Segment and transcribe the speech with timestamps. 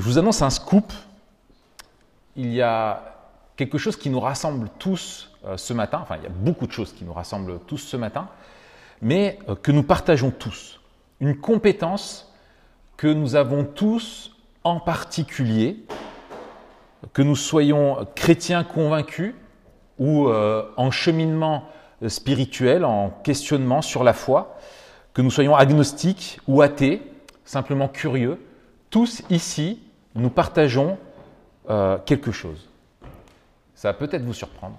[0.00, 0.94] Je vous annonce un scoop.
[2.34, 3.18] Il y a
[3.54, 6.72] quelque chose qui nous rassemble tous euh, ce matin, enfin il y a beaucoup de
[6.72, 8.28] choses qui nous rassemblent tous ce matin,
[9.02, 10.80] mais euh, que nous partageons tous.
[11.20, 12.32] Une compétence
[12.96, 14.34] que nous avons tous
[14.64, 15.84] en particulier,
[17.12, 19.34] que nous soyons chrétiens convaincus
[19.98, 21.68] ou euh, en cheminement
[22.08, 24.56] spirituel, en questionnement sur la foi,
[25.12, 27.02] que nous soyons agnostiques ou athées,
[27.44, 28.40] simplement curieux,
[28.88, 29.78] tous ici,
[30.14, 30.98] nous partageons
[31.68, 32.68] euh, quelque chose.
[33.74, 34.78] Ça va peut-être vous surprendre,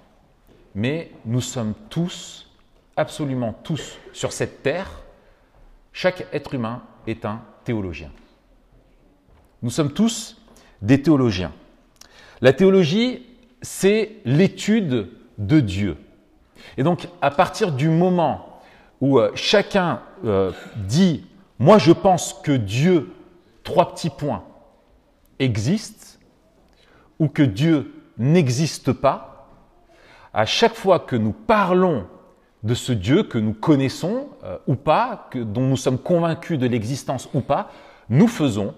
[0.74, 2.50] mais nous sommes tous,
[2.96, 5.02] absolument tous, sur cette terre,
[5.92, 8.10] chaque être humain est un théologien.
[9.62, 10.40] Nous sommes tous
[10.80, 11.52] des théologiens.
[12.40, 13.26] La théologie,
[13.60, 15.96] c'est l'étude de Dieu.
[16.76, 18.60] Et donc, à partir du moment
[19.00, 21.26] où euh, chacun euh, dit,
[21.58, 23.12] moi je pense que Dieu,
[23.64, 24.44] trois petits points,
[25.42, 26.18] existe,
[27.18, 29.48] ou que Dieu n'existe pas,
[30.32, 32.06] à chaque fois que nous parlons
[32.62, 36.66] de ce Dieu que nous connaissons euh, ou pas, que, dont nous sommes convaincus de
[36.66, 37.70] l'existence ou pas,
[38.08, 38.74] nous faisons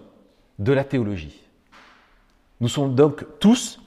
[0.58, 1.40] de la théologie.
[2.60, 3.80] Nous sommes donc tous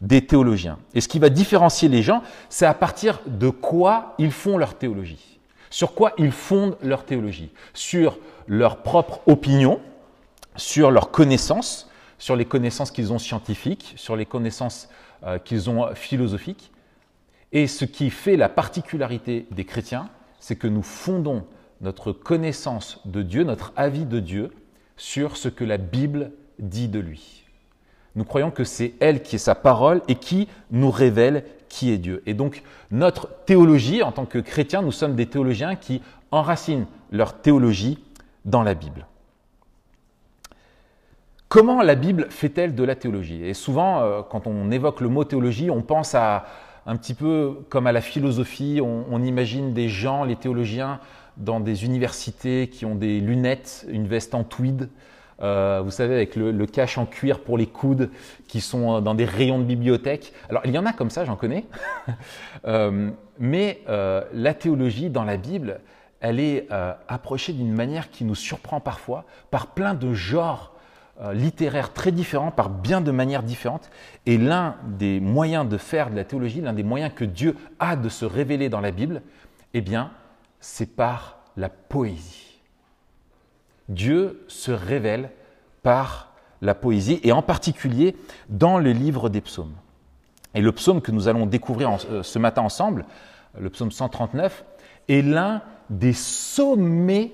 [0.00, 0.78] des théologiens.
[0.94, 4.74] Et ce qui va différencier les gens, c'est à partir de quoi ils font leur
[4.74, 5.38] théologie.
[5.70, 9.80] Sur quoi ils fondent leur théologie Sur leur propre opinion,
[10.56, 14.88] sur leurs connaissances, sur les connaissances qu'ils ont scientifiques, sur les connaissances
[15.24, 16.70] euh, qu'ils ont philosophiques.
[17.52, 20.08] Et ce qui fait la particularité des chrétiens,
[20.40, 21.46] c'est que nous fondons
[21.80, 24.50] notre connaissance de Dieu, notre avis de Dieu,
[24.96, 27.44] sur ce que la Bible dit de lui.
[28.16, 31.98] Nous croyons que c'est elle qui est sa parole et qui nous révèle qui est
[31.98, 32.22] Dieu.
[32.26, 37.40] Et donc notre théologie, en tant que chrétiens, nous sommes des théologiens qui enracinent leur
[37.40, 37.98] théologie
[38.44, 39.06] dans la Bible.
[41.54, 43.44] Comment la Bible fait-elle de la théologie?
[43.44, 46.46] Et souvent, euh, quand on évoque le mot théologie, on pense à
[46.84, 50.98] un petit peu comme à la philosophie, on, imagine des gens, les théologiens,
[51.36, 54.88] dans des universités qui ont des lunettes, une veste en tweed,
[55.42, 58.10] euh, vous savez, avec le, cache en cuir pour les coudes
[58.48, 60.32] qui sont dans des rayons de bibliothèque.
[60.50, 61.66] Alors, il y en a comme ça, j'en connais.
[62.66, 65.78] euh, mais euh, la théologie dans la Bible,
[66.18, 70.73] elle est euh, approchée d'une manière qui nous surprend parfois, par plein de genres euh,
[71.32, 73.90] littéraires très différents, par bien de manières différentes.
[74.26, 77.96] Et l'un des moyens de faire de la théologie, l'un des moyens que Dieu a
[77.96, 79.22] de se révéler dans la Bible,
[79.74, 80.10] eh bien,
[80.60, 82.58] c'est par la poésie.
[83.88, 85.30] Dieu se révèle
[85.82, 86.32] par
[86.62, 88.16] la poésie et en particulier
[88.48, 89.74] dans le livre des psaumes.
[90.54, 93.04] Et le psaume que nous allons découvrir euh, ce matin ensemble,
[93.58, 94.64] le psaume 139,
[95.08, 97.32] est l'un des sommets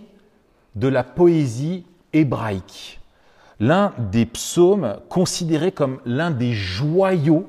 [0.74, 2.99] de la poésie hébraïque,
[3.60, 7.46] l'un des psaumes considérés comme l'un des joyaux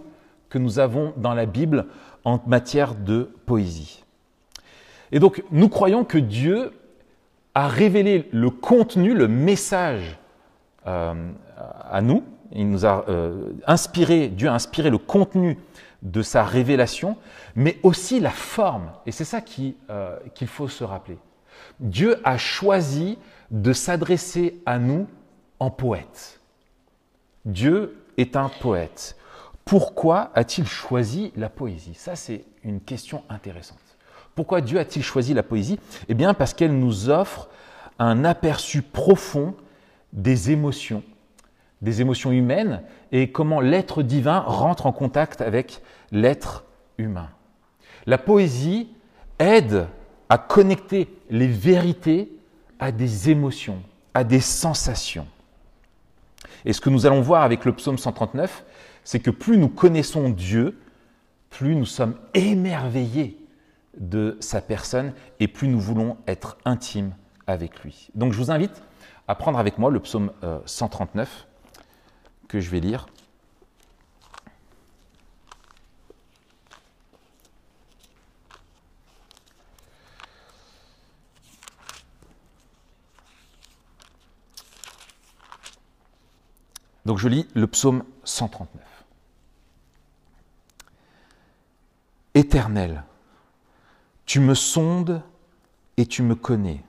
[0.49, 1.87] que nous avons dans la Bible
[2.25, 4.03] en matière de poésie.
[5.11, 6.71] Et donc nous croyons que Dieu
[7.55, 10.17] a révélé le contenu, le message
[10.87, 11.31] euh,
[11.89, 12.23] à nous.
[12.53, 15.57] Il nous a euh, inspiré, Dieu a inspiré le contenu
[16.01, 17.17] de sa révélation,
[17.55, 18.91] mais aussi la forme.
[19.05, 19.39] Et c'est ça
[19.89, 21.17] euh, qu'il faut se rappeler.
[21.79, 23.17] Dieu a choisi
[23.51, 25.07] de s'adresser à nous
[25.69, 26.39] poète.
[27.45, 29.15] Dieu est un poète.
[29.65, 31.93] Pourquoi a-t-il choisi la poésie?
[31.93, 33.79] Ça, c'est une question intéressante.
[34.35, 35.79] Pourquoi Dieu a-t-il choisi la poésie?
[36.09, 37.49] Eh bien parce qu'elle nous offre
[37.99, 39.55] un aperçu profond
[40.13, 41.03] des émotions,
[41.81, 46.65] des émotions humaines et comment l'être divin rentre en contact avec l'être
[46.97, 47.29] humain.
[48.05, 48.89] La poésie
[49.39, 49.87] aide
[50.29, 52.31] à connecter les vérités
[52.79, 53.81] à des émotions,
[54.13, 55.27] à des sensations.
[56.65, 58.63] Et ce que nous allons voir avec le psaume 139,
[59.03, 60.79] c'est que plus nous connaissons Dieu,
[61.49, 63.37] plus nous sommes émerveillés
[63.97, 67.13] de sa personne et plus nous voulons être intimes
[67.47, 68.09] avec lui.
[68.15, 68.81] Donc je vous invite
[69.27, 70.31] à prendre avec moi le psaume
[70.65, 71.81] 139 euh,
[72.47, 73.07] que je vais lire.
[87.11, 88.81] Donc je lis le psaume 139.
[92.35, 93.03] Éternel,
[94.25, 95.21] tu me sondes
[95.97, 96.81] et tu me connais.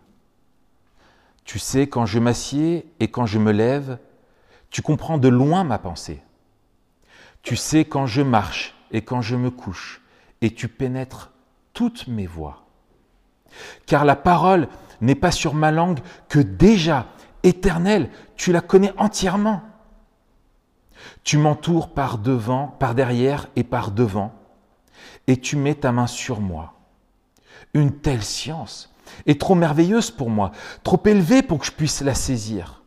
[1.44, 3.98] Tu sais quand je m'assieds et quand je me lève,
[4.70, 6.22] tu comprends de loin ma pensée.
[7.42, 10.02] Tu sais quand je marche et quand je me couche,
[10.40, 11.32] et tu pénètres
[11.72, 12.64] toutes mes voies.
[13.86, 14.68] Car la parole
[15.00, 15.98] n'est pas sur ma langue
[16.28, 17.08] que déjà,
[17.42, 19.64] éternelle, tu la connais entièrement.
[21.24, 24.32] Tu m'entoures par devant, par derrière et par devant,
[25.26, 26.74] et tu mets ta main sur moi.
[27.74, 28.92] Une telle science
[29.26, 30.52] est trop merveilleuse pour moi,
[30.82, 32.82] trop élevée pour que je puisse la saisir.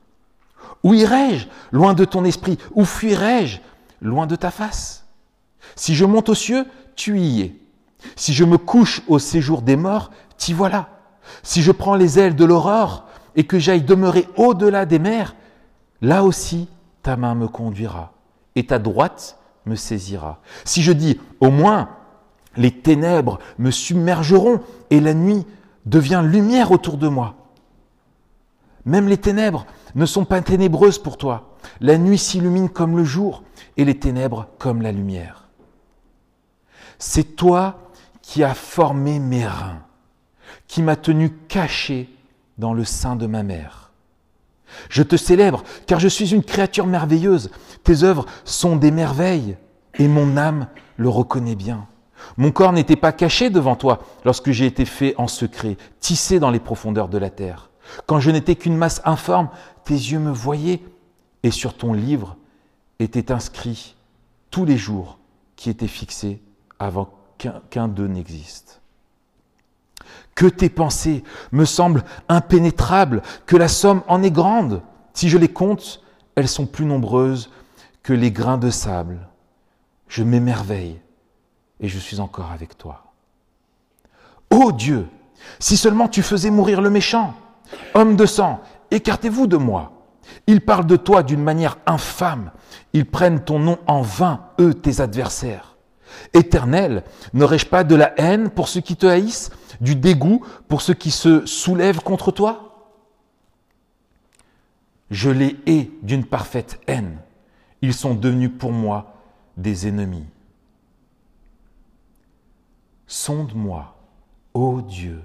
[0.83, 2.57] Où irai-je loin de ton esprit?
[2.73, 3.59] Où fuirai-je
[4.01, 5.05] loin de ta face?
[5.75, 6.65] Si je monte aux cieux,
[6.95, 7.55] tu y es.
[8.15, 10.89] Si je me couche au séjour des morts, t'y voilà.
[11.41, 15.35] Si je prends les ailes de l'aurore et que j'aille demeurer au-delà des mers,
[16.01, 16.67] là aussi
[17.05, 18.13] ta main me conduira
[18.55, 19.37] et ta droite
[19.67, 20.39] me saisira.
[20.63, 21.89] Si je dis au moins
[22.57, 24.59] les ténèbres me submergeront
[24.89, 25.45] et la nuit
[25.85, 27.35] devient lumière autour de moi.
[28.85, 31.55] Même les ténèbres ne sont pas ténébreuses pour toi.
[31.79, 33.43] La nuit s'illumine comme le jour
[33.77, 35.49] et les ténèbres comme la lumière.
[36.97, 37.91] C'est toi
[38.23, 39.83] qui as formé mes reins,
[40.67, 42.09] qui m'as tenu caché
[42.57, 43.84] dans le sein de ma mère.
[44.89, 47.51] Je te célèbre car je suis une créature merveilleuse.
[47.83, 49.57] Tes œuvres sont des merveilles
[49.97, 50.67] et mon âme
[50.97, 51.87] le reconnaît bien.
[52.37, 56.51] Mon corps n'était pas caché devant toi lorsque j'ai été fait en secret, tissé dans
[56.51, 57.69] les profondeurs de la terre.
[58.07, 59.49] Quand je n'étais qu'une masse informe,
[59.83, 60.81] tes yeux me voyaient
[61.43, 62.35] et sur ton livre
[62.99, 63.95] étaient inscrits
[64.49, 65.19] tous les jours
[65.55, 66.41] qui étaient fixés
[66.79, 67.09] avant
[67.69, 68.81] qu'un d'eux n'existe.
[70.35, 74.81] Que tes pensées me semblent impénétrables, que la somme en est grande.
[75.13, 76.01] Si je les compte,
[76.35, 77.49] elles sont plus nombreuses
[78.03, 79.27] que les grains de sable.
[80.07, 80.99] Je m'émerveille
[81.79, 83.13] et je suis encore avec toi.
[84.49, 85.07] Ô Dieu,
[85.59, 87.33] si seulement tu faisais mourir le méchant,
[87.93, 88.61] homme de sang,
[88.91, 89.91] écartez-vous de moi.
[90.47, 92.51] Ils parlent de toi d'une manière infâme,
[92.93, 95.75] ils prennent ton nom en vain, eux, tes adversaires.
[96.33, 97.03] Éternel,
[97.33, 101.11] n'aurais-je pas de la haine pour ceux qui te haïssent, du dégoût pour ceux qui
[101.11, 102.91] se soulèvent contre toi?
[105.11, 107.19] Je les hais d'une parfaite haine.
[107.81, 109.15] Ils sont devenus pour moi
[109.57, 110.25] des ennemis.
[113.07, 113.95] Sonde-moi,
[114.53, 115.21] ô Dieu,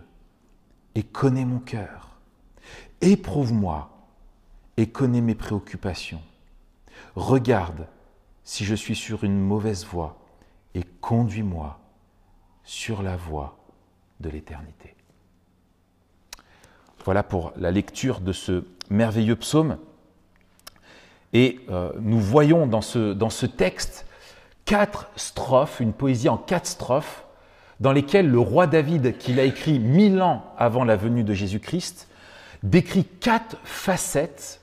[0.94, 2.11] et connais mon cœur.
[3.00, 3.91] Éprouve-moi
[4.76, 6.20] et connais mes préoccupations.
[7.17, 7.87] Regarde
[8.44, 10.19] si je suis sur une mauvaise voie
[10.75, 11.81] et conduis-moi
[12.64, 13.56] sur la voie
[14.21, 14.95] de l'éternité.
[17.05, 19.79] Voilà pour la lecture de ce merveilleux psaume.
[21.33, 24.07] Et euh, nous voyons dans ce, dans ce texte
[24.65, 27.25] quatre strophes, une poésie en quatre strophes,
[27.81, 32.09] dans lesquelles le roi David, qu'il a écrit mille ans avant la venue de Jésus-Christ,
[32.63, 34.61] décrit quatre facettes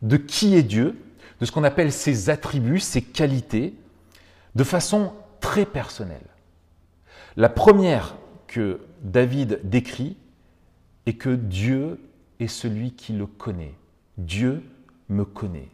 [0.00, 0.98] de qui est Dieu,
[1.40, 3.74] de ce qu'on appelle ses attributs, ses qualités,
[4.54, 6.26] de façon très personnelle.
[7.36, 8.14] La première
[8.46, 10.16] que David décrit
[11.06, 12.00] est que Dieu
[12.40, 13.74] est celui qui le connaît.
[14.16, 14.62] Dieu
[15.08, 15.68] me connaît.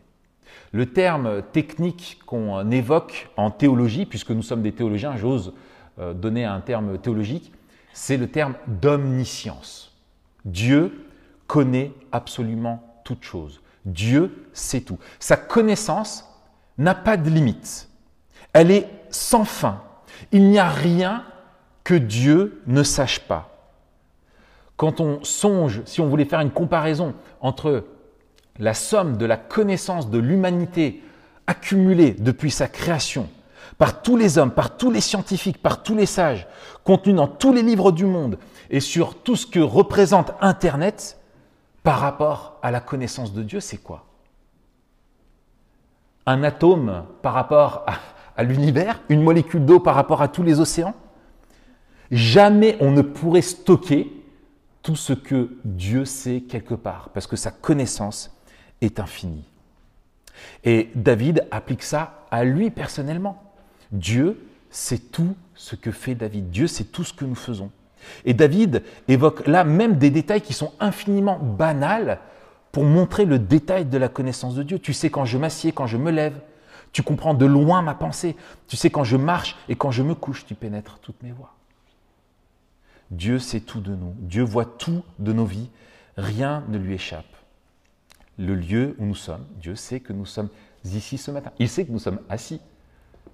[0.73, 5.53] Le terme technique qu'on évoque en théologie, puisque nous sommes des théologiens, j'ose
[6.01, 7.53] euh, donner un terme théologique,
[7.93, 9.97] c'est le terme d'omniscience.
[10.45, 11.07] Dieu
[11.47, 13.61] connaît absolument toute chose.
[13.85, 14.99] Dieu sait tout.
[15.19, 16.29] Sa connaissance
[16.79, 17.89] n'a pas de limite.
[18.53, 19.83] Elle est sans fin.
[20.33, 21.25] Il n'y a rien
[21.85, 23.47] que Dieu ne sache pas.
[24.77, 27.85] Quand on songe, si on voulait faire une comparaison entre
[28.59, 31.03] la somme de la connaissance de l'humanité
[31.47, 33.29] accumulée depuis sa création
[33.79, 36.47] par tous les hommes, par tous les scientifiques, par tous les sages,
[36.85, 41.19] contenus dans tous les livres du monde et sur tout ce que représente Internet,
[41.83, 44.05] par rapport à la connaissance de Dieu, c'est quoi?
[46.27, 47.87] Un atome par rapport
[48.37, 50.95] à l'univers, une molécule d'eau par rapport à tous les océans?
[52.11, 54.11] Jamais on ne pourrait stocker
[54.83, 58.35] tout ce que Dieu sait quelque part, parce que sa connaissance
[58.81, 59.45] est infinie.
[60.65, 63.43] Et David applique ça à lui personnellement.
[63.93, 64.41] Dieu
[64.71, 66.51] sait tout ce que fait David.
[66.51, 67.71] Dieu sait tout ce que nous faisons.
[68.25, 72.19] Et David évoque là même des détails qui sont infiniment banals
[72.73, 74.79] pour montrer le détail de la connaissance de Dieu.
[74.79, 76.41] Tu sais quand je m'assieds, quand je me lève.
[76.93, 78.37] Tu comprends de loin ma pensée.
[78.67, 81.53] Tu sais quand je marche et quand je me couche, tu pénètres toutes mes voies.
[83.11, 84.15] Dieu sait tout de nous.
[84.19, 85.69] Dieu voit tout de nos vies.
[86.17, 87.27] Rien ne lui échappe.
[88.39, 90.49] Le lieu où nous sommes, Dieu sait que nous sommes
[90.85, 91.51] ici ce matin.
[91.59, 92.61] Il sait que nous sommes assis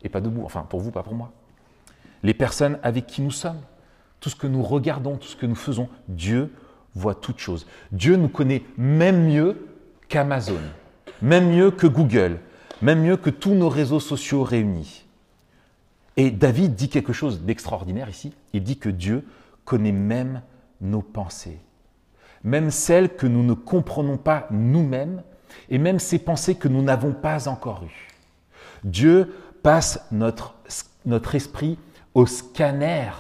[0.03, 0.43] et pas debout.
[0.45, 1.33] Enfin, pour vous, pas pour moi.
[2.23, 3.61] Les personnes avec qui nous sommes,
[4.21, 6.53] tout ce que nous regardons, tout ce que nous faisons, Dieu
[6.95, 7.67] voit toutes choses.
[7.93, 9.69] Dieu nous connaît même mieux
[10.09, 10.61] qu'Amazon,
[11.23, 12.41] même mieux que Google,
[12.83, 15.05] même mieux que tous nos réseaux sociaux réunis.
[16.17, 18.33] Et David dit quelque chose d'extraordinaire ici.
[18.55, 19.25] Il dit que Dieu
[19.67, 20.41] connaît même
[20.81, 21.61] nos pensées,
[22.43, 25.23] même celles que nous ne comprenons pas nous-mêmes,
[25.69, 28.09] et même ces pensées que nous n'avons pas encore eues.
[28.85, 30.55] Dieu passe notre,
[31.35, 31.79] esprit
[32.15, 33.11] au scanner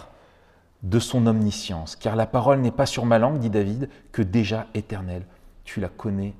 [0.83, 4.67] de son omniscience, car la parole n'est pas sur ma langue, dit David, que déjà
[4.75, 5.27] éternelle.
[5.65, 6.35] Tu la connais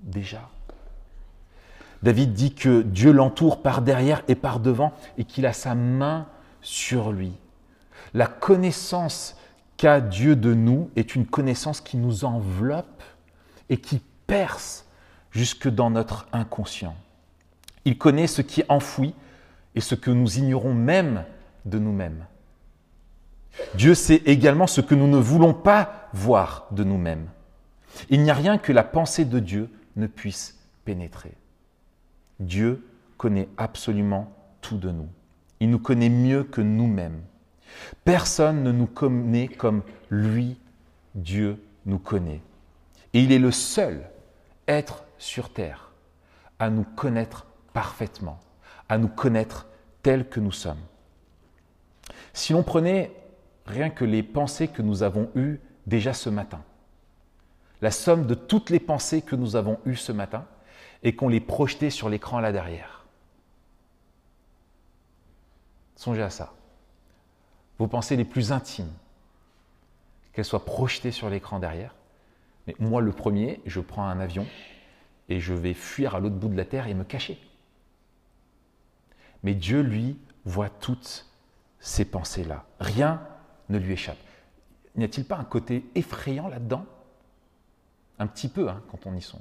[0.00, 0.50] déjà.
[2.02, 6.26] David dit que Dieu l'entoure par derrière et par devant et qu'il a sa main
[6.60, 7.32] sur lui.
[8.14, 9.36] La connaissance
[9.76, 13.02] qu'a Dieu de nous est une connaissance qui nous enveloppe
[13.68, 14.86] et qui perce
[15.30, 16.96] jusque dans notre inconscient.
[17.84, 19.14] Il connaît ce qui est enfoui
[19.74, 21.24] et ce que nous ignorons même
[21.64, 22.26] de nous-mêmes.
[23.74, 27.28] Dieu sait également ce que nous ne voulons pas voir de nous-mêmes.
[28.10, 31.32] Il n'y a rien que la pensée de Dieu ne puisse pénétrer.
[32.40, 32.86] Dieu
[33.16, 35.08] connaît absolument tout de nous.
[35.60, 37.20] Il nous connaît mieux que nous-mêmes.
[38.04, 40.58] Personne ne nous connaît comme lui,
[41.14, 42.40] Dieu, nous connaît.
[43.14, 44.08] Et il est le seul
[44.66, 45.90] être sur terre
[46.58, 48.38] à nous connaître parfaitement,
[48.88, 49.66] à nous connaître
[50.02, 50.80] tels que nous sommes.
[52.32, 53.12] Si l'on prenait
[53.66, 56.62] rien que les pensées que nous avons eues déjà ce matin,
[57.80, 60.46] la somme de toutes les pensées que nous avons eues ce matin,
[61.02, 63.06] et qu'on les projetait sur l'écran là derrière.
[65.96, 66.52] Songez à ça.
[67.78, 68.92] Vos pensées les plus intimes,
[70.32, 71.94] qu'elles soient projetées sur l'écran derrière.
[72.66, 74.46] Mais moi, le premier, je prends un avion
[75.28, 77.38] et je vais fuir à l'autre bout de la terre et me cacher.
[79.42, 81.26] Mais Dieu, lui, voit toutes
[81.80, 82.64] ces pensées-là.
[82.80, 83.22] Rien
[83.68, 84.18] ne lui échappe.
[84.96, 86.84] N'y a-t-il pas un côté effrayant là-dedans?
[88.18, 89.40] Un petit peu, hein, quand on y songe.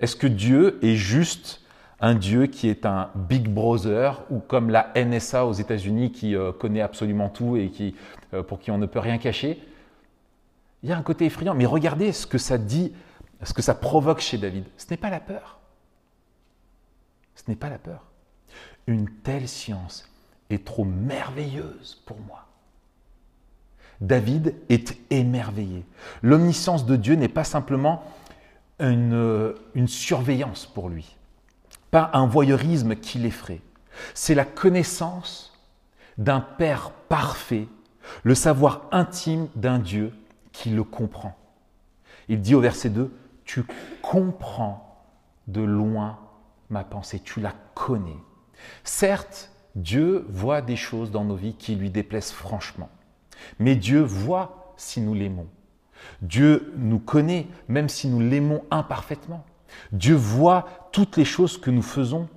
[0.00, 1.61] Est-ce que Dieu est juste
[2.02, 6.50] un Dieu qui est un Big Brother ou comme la NSA aux États-Unis qui euh,
[6.52, 7.94] connaît absolument tout et qui,
[8.34, 9.62] euh, pour qui on ne peut rien cacher
[10.82, 12.92] Il y a un côté effrayant, mais regardez ce que ça dit,
[13.44, 14.64] ce que ça provoque chez David.
[14.76, 15.60] Ce n'est pas la peur.
[17.36, 18.04] Ce n'est pas la peur.
[18.88, 20.10] Une telle science
[20.50, 22.46] est trop merveilleuse pour moi.
[24.00, 25.84] David est émerveillé.
[26.22, 28.02] L'omniscience de Dieu n'est pas simplement
[28.80, 31.16] une, une surveillance pour lui,
[31.92, 33.60] pas un voyeurisme qui l'effraie.
[34.14, 35.52] C'est la connaissance
[36.18, 37.68] d'un Père parfait,
[38.24, 40.12] le savoir intime d'un Dieu
[40.50, 41.36] qui le comprend.
[42.28, 43.64] Il dit au verset 2, Tu
[44.00, 45.04] comprends
[45.46, 46.18] de loin
[46.70, 48.16] ma pensée, tu la connais.
[48.84, 52.88] Certes, Dieu voit des choses dans nos vies qui lui déplaisent franchement,
[53.58, 55.48] mais Dieu voit si nous l'aimons.
[56.22, 59.44] Dieu nous connaît même si nous l'aimons imparfaitement.
[59.92, 62.28] Dieu voit toutes les choses que nous faisons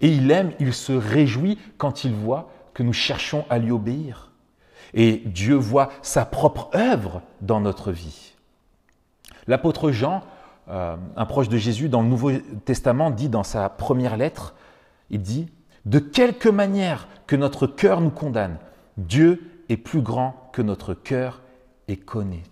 [0.00, 4.32] et il aime, il se réjouit quand il voit que nous cherchons à lui obéir.
[4.94, 8.32] Et Dieu voit sa propre œuvre dans notre vie.
[9.46, 10.22] L'apôtre Jean,
[10.68, 12.32] euh, un proche de Jésus dans le Nouveau
[12.64, 14.54] Testament, dit dans sa première lettre,
[15.10, 15.48] il dit,
[15.84, 18.58] De quelque manière que notre cœur nous condamne,
[18.96, 21.42] Dieu est plus grand que notre cœur
[21.88, 22.42] et connaît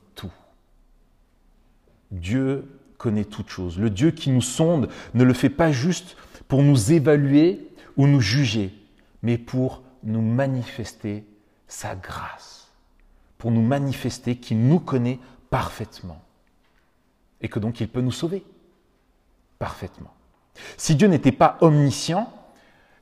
[2.15, 2.74] Dieu
[3.05, 3.79] connaît toutes choses.
[3.79, 6.17] Le Dieu qui nous sonde ne le fait pas juste
[6.49, 7.69] pour nous évaluer
[7.99, 8.73] ou nous juger,
[9.23, 11.23] mais pour nous manifester
[11.69, 12.73] sa grâce,
[13.37, 15.19] pour nous manifester qu'il nous connaît
[15.51, 16.23] parfaitement
[17.43, 18.43] et que donc il peut nous sauver
[19.59, 20.15] parfaitement.
[20.79, 22.33] Si Dieu n'était pas omniscient,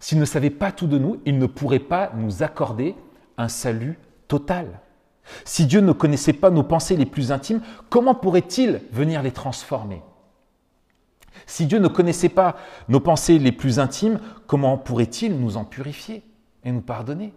[0.01, 2.97] s'il ne savait pas tout de nous, il ne pourrait pas nous accorder
[3.37, 4.81] un salut total.
[5.45, 10.03] Si Dieu ne connaissait pas nos pensées les plus intimes, comment pourrait-il venir les transformer?
[11.47, 12.57] Si Dieu ne connaissait pas
[12.89, 16.23] nos pensées les plus intimes, comment pourrait-il nous en purifier
[16.65, 17.33] et nous pardonner?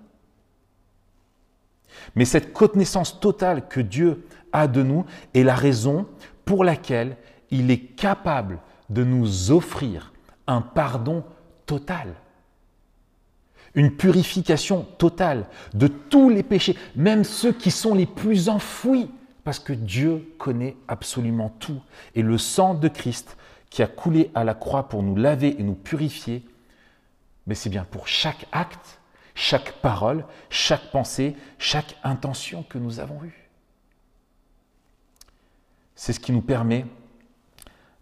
[2.15, 6.07] Mais cette connaissance totale que Dieu a de nous est la raison
[6.43, 7.17] pour laquelle
[7.51, 10.13] il est capable de nous offrir
[10.47, 11.23] un pardon
[11.65, 12.15] total
[13.75, 19.10] une purification totale de tous les péchés, même ceux qui sont les plus enfouis,
[19.44, 21.82] parce que Dieu connaît absolument tout.
[22.15, 23.38] Et le sang de Christ
[23.70, 26.44] qui a coulé à la croix pour nous laver et nous purifier,
[27.46, 29.00] mais c'est bien pour chaque acte,
[29.36, 33.50] chaque parole, chaque pensée, chaque intention que nous avons eue.
[35.94, 36.86] C'est ce qui nous permet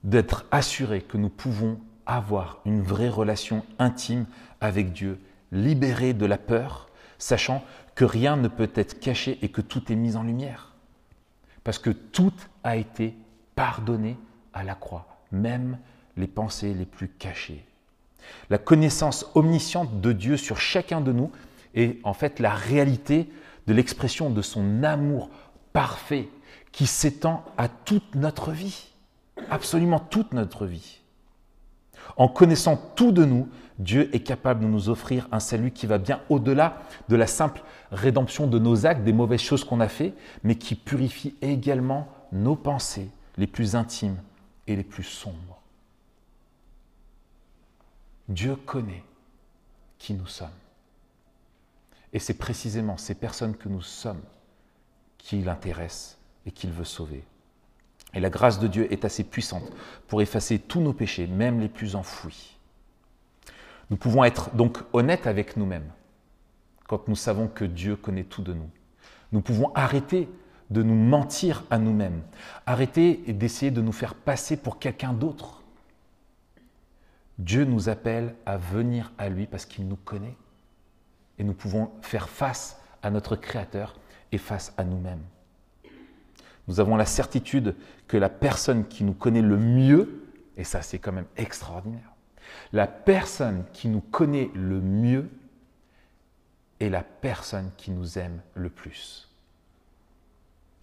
[0.04, 4.26] d'être assurés que nous pouvons avoir une vraie relation intime
[4.62, 5.20] avec Dieu
[5.54, 7.64] libéré de la peur, sachant
[7.96, 10.74] que rien ne peut être caché et que tout est mis en lumière.
[11.64, 12.34] Parce que tout
[12.64, 13.16] a été
[13.56, 14.18] pardonné
[14.54, 15.78] à la croix, même
[16.18, 17.66] les pensées les plus cachées.
[18.50, 21.32] La connaissance omnisciente de Dieu sur chacun de nous
[21.76, 23.30] est en fait la réalité
[23.68, 25.30] de l'expression de son amour
[25.72, 26.30] parfait
[26.72, 28.94] qui s'étend à toute notre vie,
[29.50, 31.00] absolument toute notre vie.
[32.18, 33.48] En connaissant tout de nous,
[33.80, 36.78] Dieu est capable de nous offrir un salut qui va bien au-delà
[37.10, 40.14] de la simple rédemption de nos actes, des mauvaises choses qu'on a fait,
[40.44, 44.18] mais qui purifie également nos pensées les plus intimes
[44.68, 45.62] et les plus sombres.
[48.30, 49.04] Dieu connaît
[49.98, 50.50] qui nous sommes.
[52.14, 54.22] Et c'est précisément ces personnes que nous sommes
[55.18, 57.24] qui l'intéressent et qu'il veut sauver.
[58.14, 59.64] Et la grâce de Dieu est assez puissante
[60.08, 62.53] pour effacer tous nos péchés, même les plus enfouis.
[63.94, 65.92] Nous pouvons être donc honnêtes avec nous-mêmes
[66.88, 68.68] quand nous savons que Dieu connaît tout de nous.
[69.32, 70.28] Nous pouvons arrêter
[70.72, 72.24] de nous mentir à nous-mêmes,
[72.66, 75.62] arrêter d'essayer de nous faire passer pour quelqu'un d'autre.
[77.38, 80.38] Dieu nous appelle à venir à lui parce qu'il nous connaît
[81.38, 83.94] et nous pouvons faire face à notre Créateur
[84.32, 85.22] et face à nous-mêmes.
[86.68, 87.76] Nous avons la certitude
[88.08, 90.24] que la personne qui nous connaît le mieux,
[90.58, 92.13] et ça c'est quand même extraordinaire,
[92.72, 95.30] la personne qui nous connaît le mieux
[96.80, 99.30] est la personne qui nous aime le plus.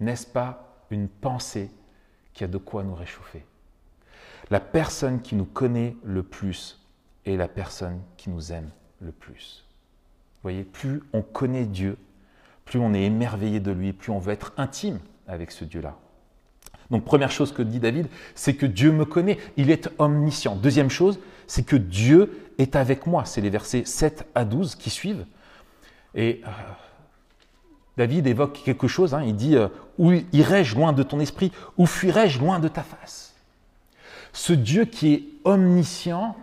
[0.00, 1.70] N'est-ce pas une pensée
[2.32, 3.44] qui a de quoi nous réchauffer?
[4.50, 6.80] La personne qui nous connaît le plus
[7.26, 9.64] est la personne qui nous aime le plus.
[10.36, 11.98] Vous voyez, plus on connaît Dieu,
[12.64, 15.96] plus on est émerveillé de lui, plus on veut être intime avec ce Dieu-là.
[16.90, 20.56] Donc première chose que dit David, c'est que Dieu me connaît, il est omniscient.
[20.56, 23.24] Deuxième chose, c'est que Dieu est avec moi.
[23.24, 25.26] C'est les versets 7 à 12 qui suivent.
[26.14, 26.50] Et euh,
[27.96, 29.24] David évoque quelque chose, hein.
[29.26, 29.66] il dit, euh,
[29.98, 33.34] où irai-je loin de ton esprit, où fuirai-je loin de ta face?
[34.32, 36.36] Ce Dieu qui est omniscient,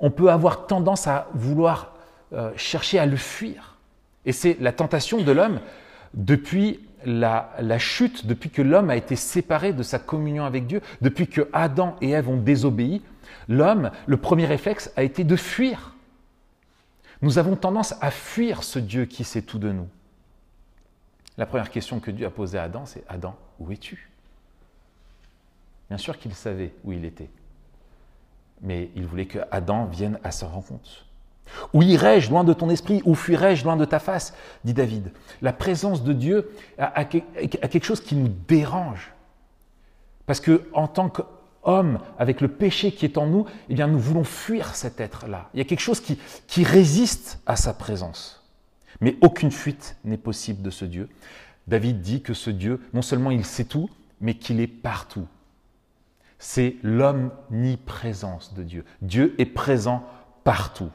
[0.00, 1.94] on peut avoir tendance à vouloir
[2.32, 3.76] euh, chercher à le fuir.
[4.26, 5.60] Et c'est la tentation de l'homme
[6.14, 11.28] depuis la, chute, depuis que l'homme a été séparé de sa communion avec Dieu, depuis
[11.28, 13.02] que Adam et Ève ont désobéi,
[13.48, 15.94] l'homme, le premier réflexe a été de fuir.
[17.22, 19.88] Nous avons tendance à fuir ce Dieu qui sait tout de nous.
[21.36, 24.10] La première question que Dieu a posée à Adam, c'est Adam, où es-tu?
[25.88, 27.30] Bien sûr qu'il savait où il était,
[28.60, 31.06] mais il voulait que Adam vienne à sa rencontre.
[31.72, 33.02] Où irai-je loin de ton esprit?
[33.04, 34.34] Où fuirai-je loin de ta face?
[34.64, 35.12] Dit David.
[35.40, 39.12] La présence de Dieu a, quelque chose qui nous dérange.
[40.26, 41.08] Parce que en tant
[41.62, 45.48] qu'homme, avec le péché qui est en nous, eh bien, nous voulons fuir cet être-là.
[45.54, 48.44] Il y a quelque chose qui, qui résiste à sa présence.
[49.00, 51.08] Mais aucune fuite n'est possible de ce Dieu.
[51.66, 53.90] David dit que ce Dieu, non seulement il sait tout,
[54.20, 55.26] mais qu'il est partout.
[56.38, 58.84] C'est l'omniprésence de Dieu.
[59.02, 60.04] Dieu est présent
[60.44, 60.90] partout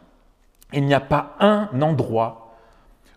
[0.74, 2.56] il n'y a pas un endroit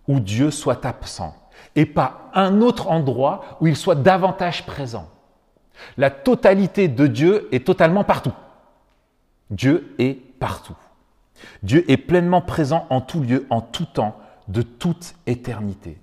[0.07, 1.35] où Dieu soit absent
[1.75, 5.09] et pas un autre endroit où il soit davantage présent.
[5.97, 8.33] La totalité de Dieu est totalement partout.
[9.51, 10.77] Dieu est partout.
[11.63, 14.17] Dieu est pleinement présent en tout lieu, en tout temps,
[14.49, 15.99] de toute éternité.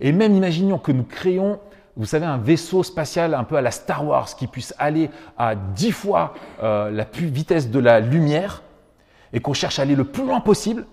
[0.00, 1.58] Et même imaginons que nous créons,
[1.96, 5.54] vous savez, un vaisseau spatial un peu à la Star Wars qui puisse aller à
[5.54, 8.62] dix fois euh, la vitesse de la lumière
[9.32, 10.86] et qu'on cherche à aller le plus loin possible,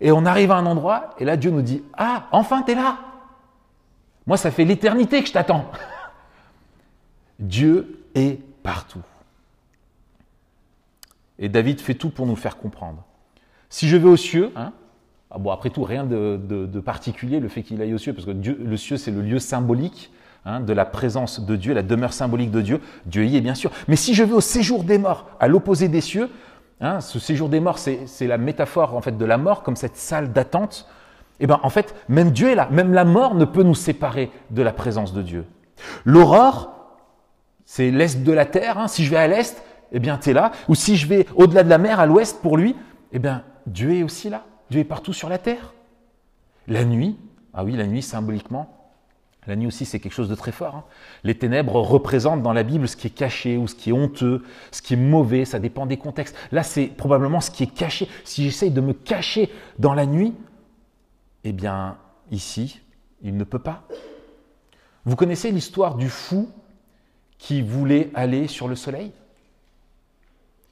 [0.00, 2.74] et on arrive à un endroit, et là Dieu nous dit, ah, enfin tu es
[2.76, 2.98] là.
[4.28, 5.64] Moi, ça fait l'éternité que je t'attends.
[7.38, 9.02] Dieu est partout.
[11.38, 13.04] Et David fait tout pour nous faire comprendre.
[13.68, 14.72] Si je vais aux cieux, hein,
[15.30, 18.32] ah bon, après tout, rien de, particulier le fait qu'il aille aux cieux, parce que
[18.32, 20.10] Dieu, le cieux, c'est le lieu symbolique
[20.44, 22.80] hein, de la présence de Dieu, la demeure symbolique de Dieu.
[23.06, 23.70] Dieu y est, bien sûr.
[23.86, 26.30] Mais si je vais au séjour des morts, à l'opposé des cieux,
[26.80, 29.96] Hein, ce séjour des morts, c'est la métaphore en fait de la mort comme cette
[29.96, 30.86] salle d'attente.
[31.40, 33.74] Et eh ben en fait, même Dieu est là, même la mort ne peut nous
[33.74, 35.44] séparer de la présence de Dieu.
[36.04, 36.77] L'aurore,
[37.70, 38.78] c'est l'est de la terre.
[38.78, 38.88] Hein.
[38.88, 40.52] Si je vais à l'est, eh bien tu es là.
[40.68, 42.74] Ou si je vais au-delà de la mer, à l'ouest, pour lui,
[43.12, 44.46] eh bien Dieu est aussi là.
[44.70, 45.74] Dieu est partout sur la terre.
[46.66, 47.18] La nuit,
[47.52, 48.74] ah oui, la nuit symboliquement,
[49.46, 50.76] la nuit aussi, c'est quelque chose de très fort.
[50.76, 50.84] Hein.
[51.24, 54.44] Les ténèbres représentent dans la Bible ce qui est caché ou ce qui est honteux,
[54.70, 56.34] ce qui est mauvais, ça dépend des contextes.
[56.52, 58.08] Là, c'est probablement ce qui est caché.
[58.24, 60.34] Si j'essaye de me cacher dans la nuit,
[61.44, 61.98] eh bien,
[62.30, 62.80] ici,
[63.20, 63.84] il ne peut pas.
[65.04, 66.48] Vous connaissez l'histoire du fou
[67.38, 69.12] qui voulait aller sur le soleil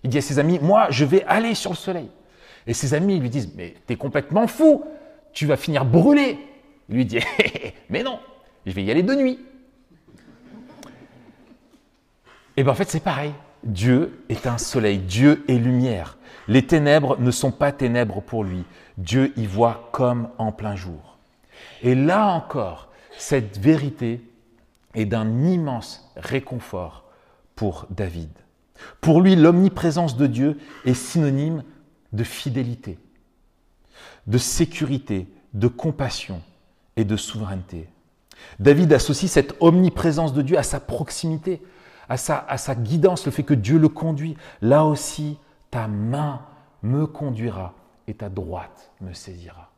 [0.02, 2.10] Il dit à ses amis, moi, je vais aller sur le soleil.
[2.66, 4.84] Et ses amis lui disent, mais t'es complètement fou,
[5.32, 6.38] tu vas finir brûlé.
[6.88, 7.20] Il lui dit,
[7.88, 8.18] mais non,
[8.66, 9.38] je vais y aller de nuit.
[12.56, 13.32] Et bien en fait c'est pareil.
[13.62, 16.18] Dieu est un soleil, Dieu est lumière.
[16.48, 18.64] Les ténèbres ne sont pas ténèbres pour lui.
[18.98, 21.18] Dieu y voit comme en plein jour.
[21.82, 24.20] Et là encore, cette vérité
[24.96, 27.04] est d'un immense réconfort
[27.54, 28.30] pour David.
[29.00, 31.62] Pour lui, l'omniprésence de Dieu est synonyme
[32.12, 32.98] de fidélité,
[34.26, 36.42] de sécurité, de compassion
[36.96, 37.88] et de souveraineté.
[38.58, 41.62] David associe cette omniprésence de Dieu à sa proximité,
[42.08, 44.36] à sa, à sa guidance, le fait que Dieu le conduit.
[44.60, 45.38] Là aussi,
[45.70, 46.42] ta main
[46.82, 47.74] me conduira
[48.06, 49.72] et ta droite me saisira.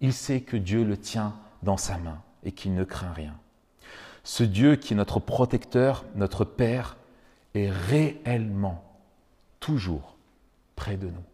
[0.00, 3.34] Il sait que Dieu le tient dans sa main et qu'il ne craint rien.
[4.30, 6.96] Ce Dieu qui est notre protecteur, notre Père,
[7.54, 8.84] est réellement
[9.58, 10.16] toujours
[10.76, 11.24] près de nous.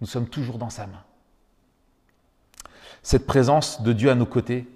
[0.00, 1.02] Nous sommes toujours dans sa main.
[3.02, 4.68] Cette présence de Dieu à nos côtés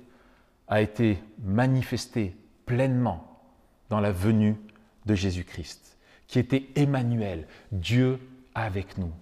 [0.66, 2.34] a été manifestée
[2.66, 3.40] pleinement
[3.90, 4.56] dans la venue
[5.06, 5.96] de Jésus-Christ,
[6.26, 8.18] qui était Emmanuel, Dieu
[8.56, 9.12] avec nous.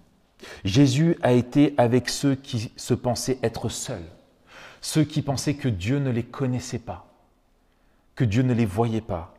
[0.65, 4.09] Jésus a été avec ceux qui se pensaient être seuls,
[4.81, 7.12] ceux qui pensaient que Dieu ne les connaissait pas,
[8.15, 9.33] que Dieu ne les voyait pas.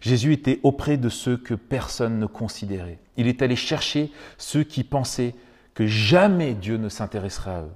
[0.00, 2.98] Jésus était auprès de ceux que personne ne considérait.
[3.16, 5.34] Il est allé chercher ceux qui pensaient
[5.74, 7.72] que jamais Dieu ne s'intéresserait à eux,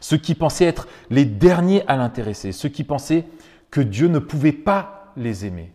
[0.00, 3.24] ceux qui pensaient être les derniers à l'intéresser, ceux qui pensaient
[3.70, 5.72] que Dieu ne pouvait pas les aimer.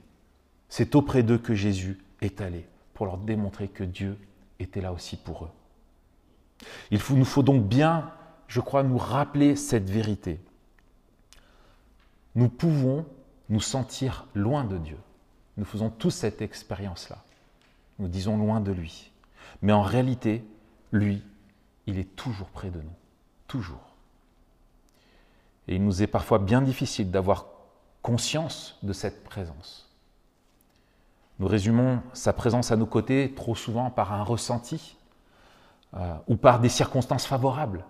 [0.70, 4.18] C'est auprès d'eux que Jésus est allé pour leur démontrer que Dieu
[4.60, 5.52] était là aussi pour eux.
[6.92, 8.12] Il nous faut donc bien,
[8.48, 10.40] je crois, nous rappeler cette vérité.
[12.36, 13.06] Nous pouvons
[13.50, 14.98] nous sentir loin de Dieu.
[15.58, 17.24] Nous faisons tous cette expérience-là.
[18.00, 19.12] Nous disons loin de lui.
[19.62, 20.46] Mais en réalité,
[20.92, 21.24] lui,
[21.88, 22.96] il est toujours près de nous.
[23.48, 23.96] Toujours.
[25.68, 27.48] Et il nous est parfois bien difficile d'avoir
[28.02, 29.90] conscience de cette présence.
[31.40, 34.98] Nous résumons sa présence à nos côtés trop souvent par un ressenti,
[35.94, 37.86] euh, ou par des circonstances favorables.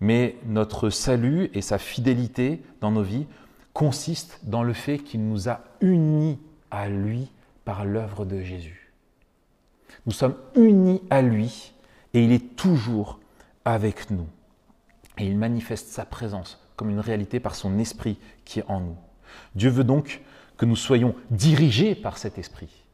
[0.00, 3.26] Mais notre salut et sa fidélité dans nos vies
[3.72, 6.38] consistent dans le fait qu'il nous a unis
[6.70, 7.30] à lui
[7.64, 8.92] par l'œuvre de Jésus.
[10.06, 11.72] Nous sommes unis à lui
[12.14, 13.20] et il est toujours
[13.64, 14.26] avec nous.
[15.18, 18.96] Et il manifeste sa présence comme une réalité par son esprit qui est en nous.
[19.54, 20.20] Dieu veut donc
[20.56, 22.84] que nous soyons dirigés par cet esprit,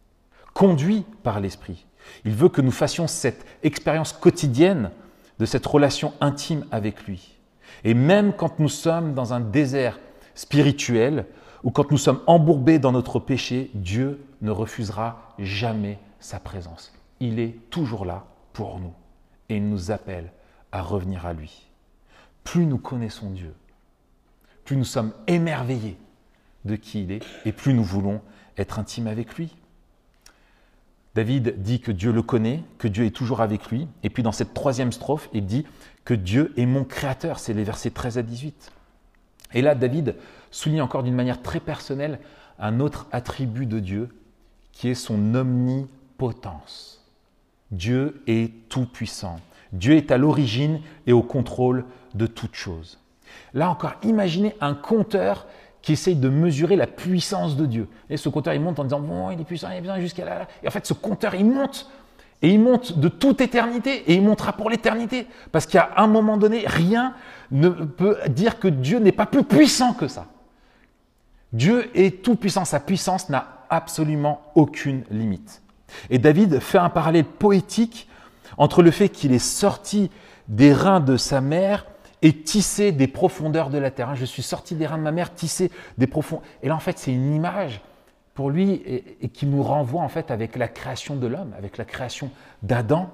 [0.55, 1.87] conduits par l'esprit,
[2.25, 4.91] il veut que nous fassions cette expérience quotidienne
[5.39, 7.37] de cette relation intime avec lui.
[7.85, 9.99] Et même quand nous sommes dans un désert
[10.39, 11.27] spirituel
[11.65, 16.93] ou quand nous sommes embourbés dans notre péché, Dieu ne refusera jamais sa présence.
[17.19, 18.93] Il est toujours là pour nous
[19.49, 20.31] et il nous appelle
[20.71, 21.67] à revenir à lui.
[22.45, 23.53] Plus nous connaissons Dieu,
[24.65, 25.99] plus nous sommes émerveillés
[26.65, 28.21] de qui il est et plus nous voulons
[28.57, 29.57] être intimes avec lui.
[31.17, 33.89] David dit que Dieu le connaît, que Dieu est toujours avec lui.
[34.05, 35.67] Et puis dans cette troisième strophe, il dit
[36.05, 37.41] que Dieu est mon créateur.
[37.41, 38.71] C'est les versets 13 à 18.
[39.55, 40.15] Et là, David
[40.51, 42.19] souligne encore d'une manière très personnelle
[42.59, 44.09] un autre attribut de Dieu
[44.73, 47.05] qui est son omnipotence.
[47.71, 49.41] Dieu est tout-puissant.
[49.73, 51.85] Dieu est à l'origine et au contrôle
[52.15, 52.99] de toutes choses.
[53.55, 55.47] Là encore, imaginez un compteur
[55.83, 57.89] qui essaye de mesurer la puissance de Dieu.
[58.11, 60.25] Et ce compteur, il monte en disant, bon, il est puissant, il est puissant jusqu'à
[60.25, 60.49] là, là.
[60.63, 61.89] Et en fait, ce compteur, il monte.
[62.43, 64.05] Et il monte de toute éternité.
[64.07, 65.27] Et il montera pour l'éternité.
[65.53, 67.15] Parce qu'à un moment donné, rien
[67.51, 70.27] ne peut dire que Dieu n'est pas plus puissant que ça.
[71.53, 72.65] Dieu est tout puissant.
[72.65, 75.63] Sa puissance n'a absolument aucune limite.
[76.11, 78.09] Et David fait un parallèle poétique
[78.57, 80.11] entre le fait qu'il est sorti
[80.49, 81.87] des reins de sa mère
[82.23, 84.11] et tisser des profondeurs de la terre.
[84.11, 86.47] Hein, je suis sorti des reins de ma mère, tisser des profondeurs.
[86.63, 87.81] Et là, en fait, c'est une image
[88.39, 91.85] pour lui et, qui nous renvoie en fait avec la création de l'homme, avec la
[91.85, 92.31] création
[92.63, 93.11] d'Adam.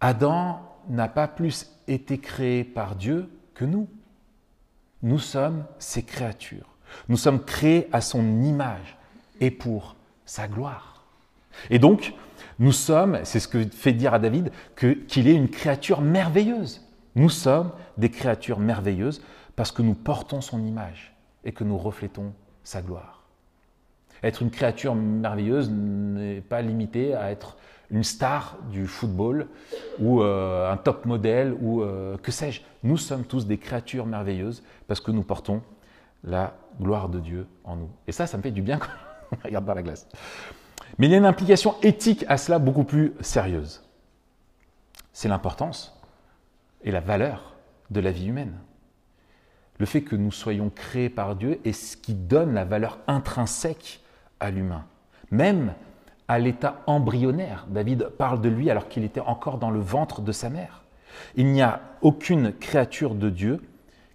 [0.00, 3.88] Adam n'a pas plus été créé par Dieu que nous.
[5.02, 6.76] Nous sommes ses créatures.
[7.08, 8.96] Nous sommes créés à son image
[9.40, 11.02] et pour sa gloire.
[11.70, 12.14] Et donc,
[12.60, 16.86] nous sommes, c'est ce que fait dire à David, qu'il est une créature merveilleuse.
[17.16, 19.22] Nous sommes des créatures merveilleuses
[19.56, 22.32] parce que nous portons son image et que nous reflétons
[22.66, 23.22] sa gloire.
[24.22, 27.56] Être une créature merveilleuse n'est pas limité à être
[27.90, 29.46] une star du football
[30.00, 32.62] ou euh, un top modèle ou euh, que sais-je.
[32.82, 35.62] Nous sommes tous des créatures merveilleuses parce que nous portons
[36.24, 37.90] la gloire de Dieu en nous.
[38.08, 38.88] Et ça, ça me fait du bien quand
[39.30, 40.08] on regarde dans la glace.
[40.98, 43.84] Mais il y a une implication éthique à cela beaucoup plus sérieuse.
[45.12, 45.96] C'est l'importance
[46.82, 47.54] et la valeur
[47.90, 48.58] de la vie humaine.
[49.78, 54.00] Le fait que nous soyons créés par Dieu est ce qui donne la valeur intrinsèque
[54.40, 54.84] à l'humain,
[55.30, 55.74] même
[56.28, 57.66] à l'état embryonnaire.
[57.68, 60.82] David parle de lui alors qu'il était encore dans le ventre de sa mère.
[61.34, 63.62] Il n'y a aucune créature de Dieu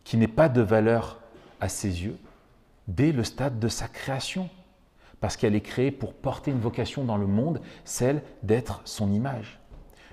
[0.04, 1.20] qui n'ait pas de valeur
[1.60, 2.18] à ses yeux
[2.88, 4.50] dès le stade de sa création
[5.20, 9.60] parce qu'elle est créée pour porter une vocation dans le monde, celle d'être son image.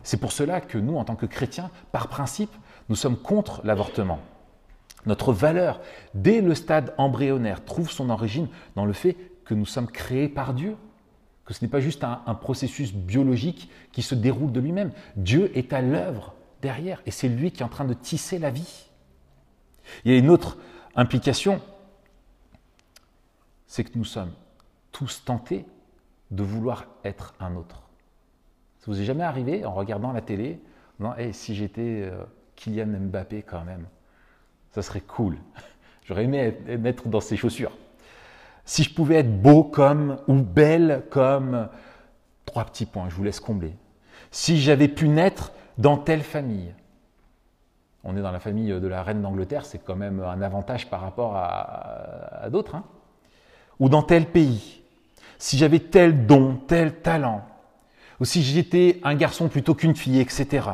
[0.03, 2.55] C'est pour cela que nous, en tant que chrétiens, par principe,
[2.91, 4.21] nous sommes contre l'avortement.
[5.09, 5.81] Notre valeur,
[6.13, 9.17] dès le stade embryonnaire, trouve son origine dans le fait
[9.47, 10.77] que nous sommes créés par Dieu,
[11.47, 14.93] que ce n'est pas juste un, processus biologique qui se déroule de lui-même.
[15.17, 18.51] Dieu est à l'œuvre derrière et c'est lui qui est en train de tisser la
[18.51, 18.91] vie.
[20.05, 20.59] Il y a une autre
[20.95, 21.63] implication,
[23.67, 24.33] c'est que nous sommes
[24.93, 25.65] tous tentés
[26.31, 27.89] de vouloir être un autre.
[28.81, 30.61] Ça vous est jamais arrivé en regardant la télé
[31.01, 32.25] Non, hey, si j'étais euh,
[32.57, 33.87] Kylian Mbappé quand même,
[34.83, 35.37] ça serait cool.
[36.05, 37.73] J'aurais aimé être dans ses chaussures
[38.69, 41.71] si je pouvais être beau comme ou belle comme,
[42.45, 43.75] trois petits points, je vous laisse combler.
[44.31, 46.75] Si j'avais pu naître dans telle famille,
[48.05, 51.01] on est dans la famille de la reine d'Angleterre, c'est quand même un avantage par
[51.01, 52.85] rapport à, d'autres, hein.
[53.81, 54.83] ou dans tel pays,
[55.39, 57.47] si j'avais tel don, tel talent,
[58.21, 60.69] ou si j'étais un garçon plutôt qu'une fille, etc.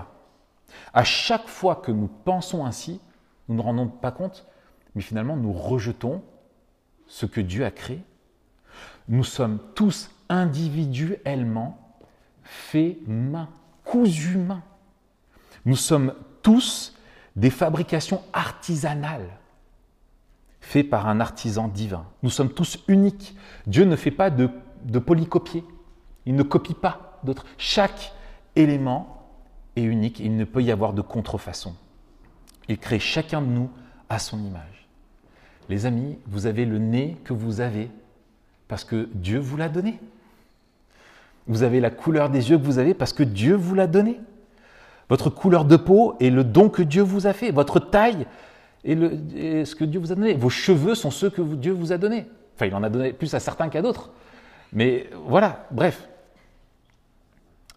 [0.93, 3.01] À chaque fois que nous pensons ainsi,
[3.49, 4.47] nous ne rendons pas compte,
[4.95, 6.23] mais finalement nous rejetons
[7.07, 8.03] ce que Dieu a créé.
[9.09, 11.79] Nous sommes tous individuellement
[12.43, 13.49] faits main,
[13.85, 14.63] cousus main.
[15.65, 16.95] Nous sommes tous
[17.37, 19.39] des fabrications artisanales
[20.61, 22.07] faites par un artisan divin.
[22.23, 23.37] Nous sommes tous uniques.
[23.67, 24.49] Dieu ne fait pas de,
[24.85, 25.65] de polycopier.
[26.27, 27.45] Il ne copie pas d'autres.
[27.59, 28.13] Chaque
[28.57, 29.29] élément
[29.77, 30.21] est unique.
[30.21, 31.75] Il ne peut y avoir de contrefaçon.
[32.69, 33.71] Il crée chacun de nous
[34.09, 34.89] à son image.
[35.69, 37.91] Les amis, vous avez le nez que vous avez
[38.69, 39.99] parce que Dieu vous l'a donné.
[41.47, 44.21] Vous avez la couleur des yeux que vous avez parce que Dieu vous l'a donné.
[45.09, 47.51] Votre couleur de peau est le don que Dieu vous a fait.
[47.51, 48.27] Votre taille
[48.85, 50.35] est, ce que Dieu vous a donné.
[50.35, 52.27] Vos cheveux sont ceux que Dieu vous a donnés.
[52.55, 54.11] Enfin, il en a donné plus à certains qu'à d'autres.
[54.73, 56.09] Mais voilà, bref.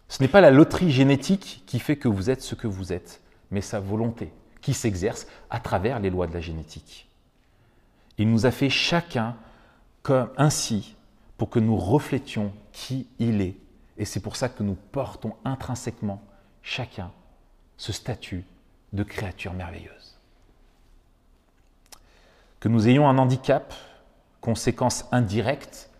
[0.08, 3.20] Ce n'est pas la loterie génétique qui fait que vous êtes ce que vous êtes,
[3.50, 7.08] mais sa volonté qui s'exerce à travers les lois de la génétique.
[8.18, 9.36] Il nous a fait chacun
[10.02, 10.96] comme ainsi
[11.36, 13.56] pour que nous reflétions qui il est.
[13.96, 16.22] Et c'est pour ça que nous portons intrinsèquement
[16.62, 17.10] chacun
[17.76, 18.44] ce statut
[18.92, 20.18] de créature merveilleuse.
[22.60, 23.72] Que nous ayons un handicap,
[24.40, 25.90] conséquence indirecte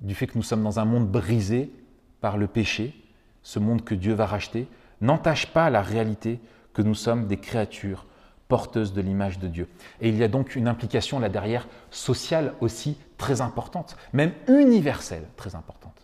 [0.00, 1.72] du fait que nous sommes dans un monde brisé
[2.20, 2.94] par le péché,
[3.42, 4.68] ce monde que Dieu va racheter,
[5.00, 6.40] n'entache pas la réalité
[6.72, 8.06] que nous sommes des créatures
[8.52, 9.66] porteuse de l'image de Dieu.
[10.02, 15.24] Et il y a donc une implication là derrière sociale aussi très importante, même universelle
[15.36, 15.96] très importante.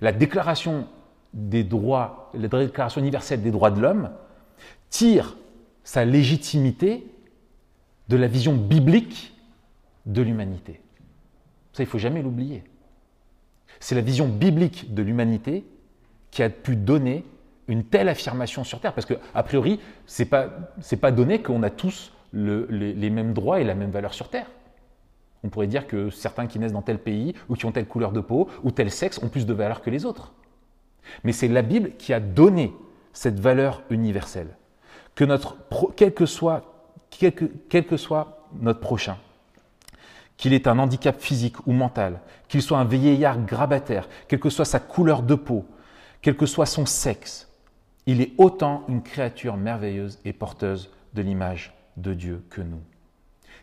[0.00, 0.86] La déclaration
[1.34, 4.10] des droits, la déclaration universelle des droits de l'homme
[4.88, 5.36] tire
[5.84, 7.06] sa légitimité
[8.08, 9.34] de la vision biblique
[10.06, 10.80] de l'humanité.
[11.74, 12.64] Ça, il ne faut jamais l'oublier.
[13.80, 15.64] C'est la vision biblique de l'humanité
[16.30, 17.24] qui a pu donner
[17.70, 20.48] une telle affirmation sur Terre Parce que, a priori, ce n'est pas,
[21.00, 24.50] pas donné qu'on a tous les, mêmes droits et la même valeur sur Terre.
[25.42, 28.12] On pourrait dire que certains qui naissent dans tel pays ou qui ont telle couleur
[28.12, 30.32] de peau ou tel sexe ont plus de valeur que les autres.
[31.24, 32.74] Mais c'est la Bible qui a donné
[33.12, 34.56] cette valeur universelle.
[35.14, 35.56] Que notre,
[35.96, 39.16] quel, que soit, quel que soit notre prochain,
[40.36, 44.64] qu'il ait un handicap physique ou mental, qu'il soit un vieillard grabataire, quelle que soit
[44.64, 45.64] sa couleur de peau,
[46.22, 47.49] quel que soit son sexe,
[48.06, 52.80] il est autant une créature merveilleuse et porteuse de l'image de Dieu que nous.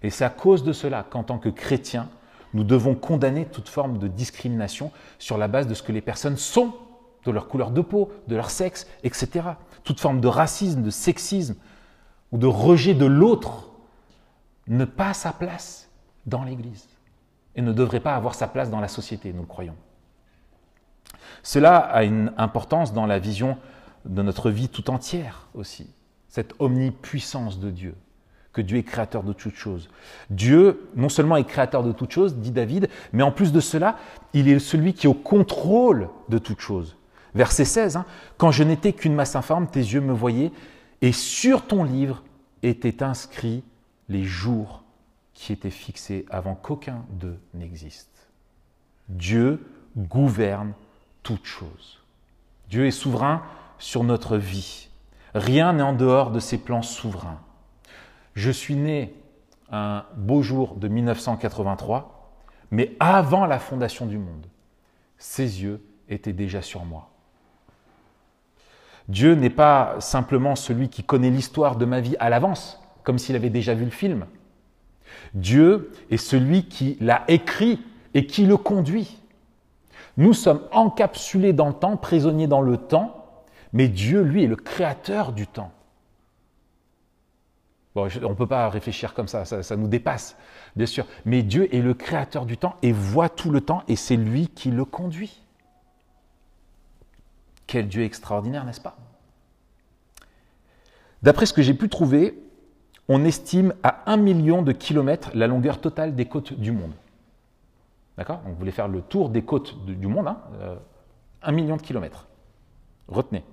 [0.04, 2.10] Et c'est à cause de cela qu'en tant que chrétiens,
[2.54, 6.38] nous devons condamner toute forme de discrimination sur la base de ce que les personnes
[6.38, 6.74] sont,
[7.26, 9.46] de leur couleur de peau, de leur sexe, etc.
[9.84, 11.56] Toute forme de racisme, de sexisme
[12.32, 13.70] ou de rejet de l'autre
[14.68, 15.90] ne pas sa place
[16.26, 16.88] dans l'Église
[17.56, 19.76] et ne devrait pas avoir sa place dans la société, nous le croyons.
[21.44, 23.58] Cela a une importance dans la vision
[24.08, 25.88] de notre vie tout entière aussi,
[26.30, 27.96] cette omnipuissance de Dieu,
[28.54, 29.90] que Dieu est créateur de toutes choses.
[30.30, 33.98] Dieu, non seulement est créateur de toutes choses, dit David, mais en plus de cela,
[34.34, 36.96] il est celui qui est au contrôle de toutes choses.
[37.36, 38.06] Verset 16, hein,
[38.38, 40.52] Quand je n'étais qu'une masse informe, tes yeux me voyaient,
[41.02, 42.24] et sur ton livre
[42.64, 43.64] étaient inscrits
[44.10, 44.84] les jours
[45.34, 48.28] qui étaient fixés avant qu'aucun d'eux n'existe.
[49.08, 49.64] Dieu
[49.96, 50.74] gouverne
[51.22, 52.00] toutes choses.
[52.70, 53.44] Dieu est souverain
[53.80, 54.90] sur notre vie.
[55.34, 57.40] Rien n'est en dehors de ses plans souverains.
[58.34, 59.14] Je suis né
[59.72, 62.32] un beau jour de 1983,
[62.72, 64.48] mais avant la fondation du monde.
[65.18, 67.10] Ses yeux étaient déjà sur moi.
[69.08, 73.36] Dieu n'est pas simplement celui qui connaît l'histoire de ma vie à l'avance, comme s'il
[73.36, 74.26] avait déjà vu le film.
[75.34, 77.82] Dieu est celui qui l'a écrit
[78.14, 79.22] et qui le conduit.
[80.18, 83.17] Nous sommes encapsulés dans le temps, prisonniers dans le temps,
[83.78, 85.72] mais Dieu, lui, est le créateur du temps.
[87.94, 90.36] Bon, on ne peut pas réfléchir comme ça, ça, nous dépasse,
[90.76, 91.06] bien sûr.
[91.26, 94.48] Mais Dieu est le créateur du temps et voit tout le temps et c'est lui
[94.48, 95.44] qui le conduit.
[97.68, 98.98] Quel Dieu extraordinaire, n'est-ce pas?
[101.22, 102.36] D'après ce que j'ai pu trouver,
[103.08, 106.94] on estime à un million de kilomètres la longueur totale des côtes du monde.
[108.18, 108.42] D'accord?
[108.44, 110.76] Vous voulez faire le tour des côtes du monde, hein, euh,
[111.44, 112.28] un million de kilomètres.
[113.08, 113.44] Retenez.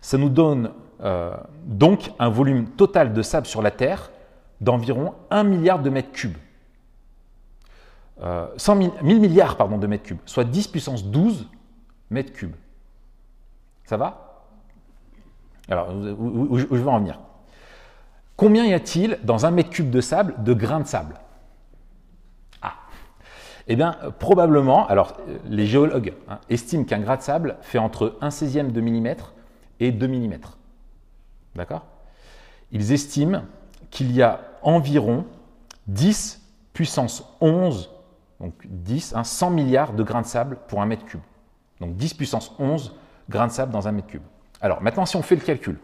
[0.00, 4.10] Ça nous donne euh, donc un volume total de sable sur la Terre
[4.60, 6.36] d'environ 1 milliard de mètres cubes.
[8.20, 8.48] Euh,
[9.02, 11.48] 1000 milliards pardon, de mètres cubes, soit 10 puissance 12
[12.10, 12.56] mètres cubes.
[13.84, 14.44] Ça va?
[15.70, 17.20] Alors, où, je vais en venir
[18.36, 21.14] Combien y a-t-il dans un mètre cube de sable de grains de sable?
[22.62, 22.74] Ah
[23.68, 28.28] Eh bien, probablement, alors les géologues hein, estiment qu'un grain de sable fait entre 1
[28.30, 29.34] 16e de millimètre
[29.80, 30.38] et 2 mm.
[31.54, 31.86] D'accord?
[32.72, 33.42] Ils estiment
[33.90, 35.24] qu'il y a environ
[35.86, 36.40] 10
[36.72, 37.90] puissance 11,
[38.40, 41.20] donc 10, 100 hein, milliards de grains de sable pour un mètre cube.
[41.80, 42.94] Donc 10 puissance 11
[43.28, 44.22] grains de sable dans un mètre cube.
[44.60, 45.78] Alors maintenant, si on fait le calcul,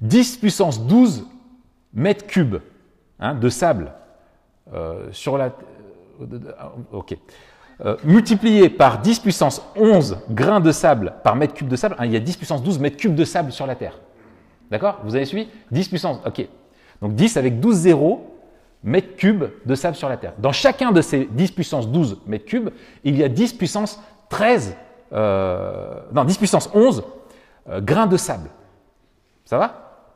[0.00, 1.26] 10 puissance 12
[1.92, 2.56] mètres cubes
[3.20, 3.92] hein, de sable
[4.72, 5.52] euh, sur la...
[6.20, 6.38] Euh,
[6.92, 7.16] ok.
[7.84, 12.04] Euh, multiplié par 10 puissance 11 grains de sable par mètre cube de sable, hein,
[12.04, 13.98] il y a 10 puissance 12 mètres cubes de sable sur la Terre.
[14.70, 15.00] D'accord?
[15.04, 15.48] Vous avez suivi?
[15.70, 16.46] 10 puissance, ok.
[17.00, 18.38] Donc 10 avec 12 zéros
[18.84, 20.34] mètres cubes de sable sur la Terre.
[20.38, 22.70] Dans chacun de ces 10 puissance 12 mètres cubes,
[23.04, 24.76] il y a 10 puissance 13,
[25.12, 27.02] euh, non 10 puissance 11
[27.68, 28.50] euh, grains de sable.
[29.44, 30.08] Ça va?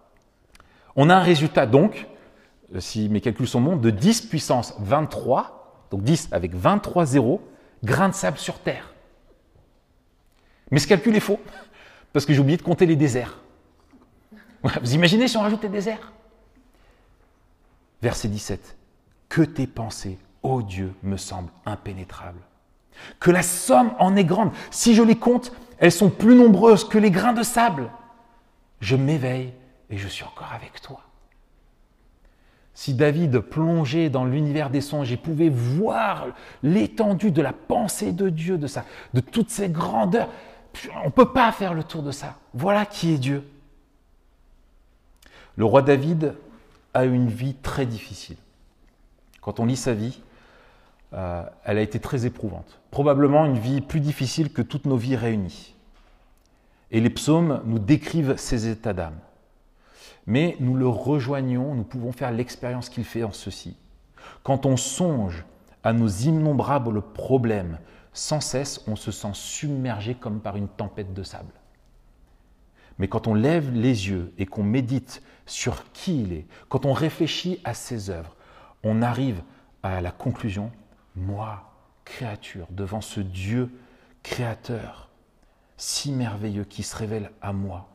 [0.95, 2.07] On a un résultat donc,
[2.79, 5.56] si mes calculs sont bons, de 10 puissance 23,
[5.91, 7.41] donc 10 avec 23 zéros,
[7.85, 8.93] grains de sable sur Terre.
[10.71, 11.41] Mais ce calcul est faux,
[12.13, 13.41] parce que j'ai oublié de compter les déserts.
[14.83, 16.13] Vous imaginez si on rajoute les déserts?
[18.03, 18.77] Verset 17.
[19.29, 22.41] Que tes pensées, ô Dieu, me semblent impénétrables.
[23.21, 24.51] Que la somme en est grande.
[24.71, 27.91] Si je les compte, elles sont plus nombreuses que les grains de sable.
[28.81, 29.53] Je m'éveille
[29.91, 31.06] et je suis encore avec toi.
[32.77, 36.27] Si David plongeait dans l'univers des songes et pouvait voir
[36.63, 40.29] l'étendue de la pensée de Dieu, de, toutes ses grandeurs,
[41.03, 42.37] on ne peut pas faire le tour de ça.
[42.53, 43.49] Voilà qui est Dieu.
[45.57, 46.35] Le roi David
[46.93, 48.37] a eu une vie très difficile.
[49.41, 50.21] Quand on lit sa vie,
[51.15, 52.79] euh, elle a été très éprouvante.
[52.91, 55.75] Probablement une vie plus difficile que toutes nos vies réunies.
[56.91, 59.17] Et les psaumes nous décrivent ses états d'âme.
[60.27, 63.77] Mais nous le rejoignons, nous pouvons faire l'expérience qu'il fait en ceci.
[64.43, 65.45] Quand on songe
[65.85, 67.79] à nos innombrables problèmes,
[68.13, 71.53] sans cesse on se sent submergé comme par une tempête de sable.
[72.99, 76.93] Mais quand on lève les yeux et qu'on médite sur qui il est, quand on
[76.93, 78.35] réfléchit à ses œuvres,
[78.83, 79.43] on arrive
[79.83, 80.73] à la conclusion,
[81.15, 81.73] moi,
[82.05, 83.71] créature, devant ce Dieu
[84.23, 85.09] créateur,
[85.77, 87.89] si merveilleux qui se révèle à moi,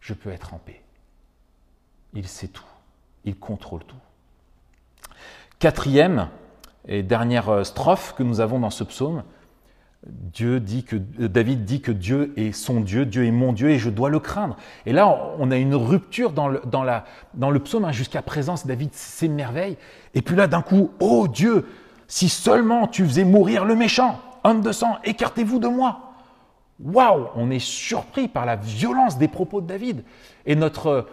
[0.00, 0.83] je peux être en paix.
[2.14, 2.64] Il sait tout,
[3.24, 3.96] il contrôle tout.
[5.58, 6.28] Quatrième
[6.86, 9.24] et dernière strophe que nous avons dans ce psaume,
[10.06, 13.78] Dieu dit que, David dit que Dieu est son Dieu, Dieu est mon Dieu et
[13.78, 14.56] je dois le craindre.
[14.84, 17.84] Et là, on a une rupture dans le psaume.
[17.86, 17.92] Hein.
[17.92, 19.78] Jusqu'à présent, David s'émerveille.
[20.14, 21.66] Et puis là, d'un coup, oh Dieu,
[22.06, 26.12] si seulement tu faisais mourir le méchant, homme de sang, écartez-vous de moi.
[26.82, 30.04] Waouh, on est surpris par la violence des propos de David.
[30.44, 31.06] Et notre,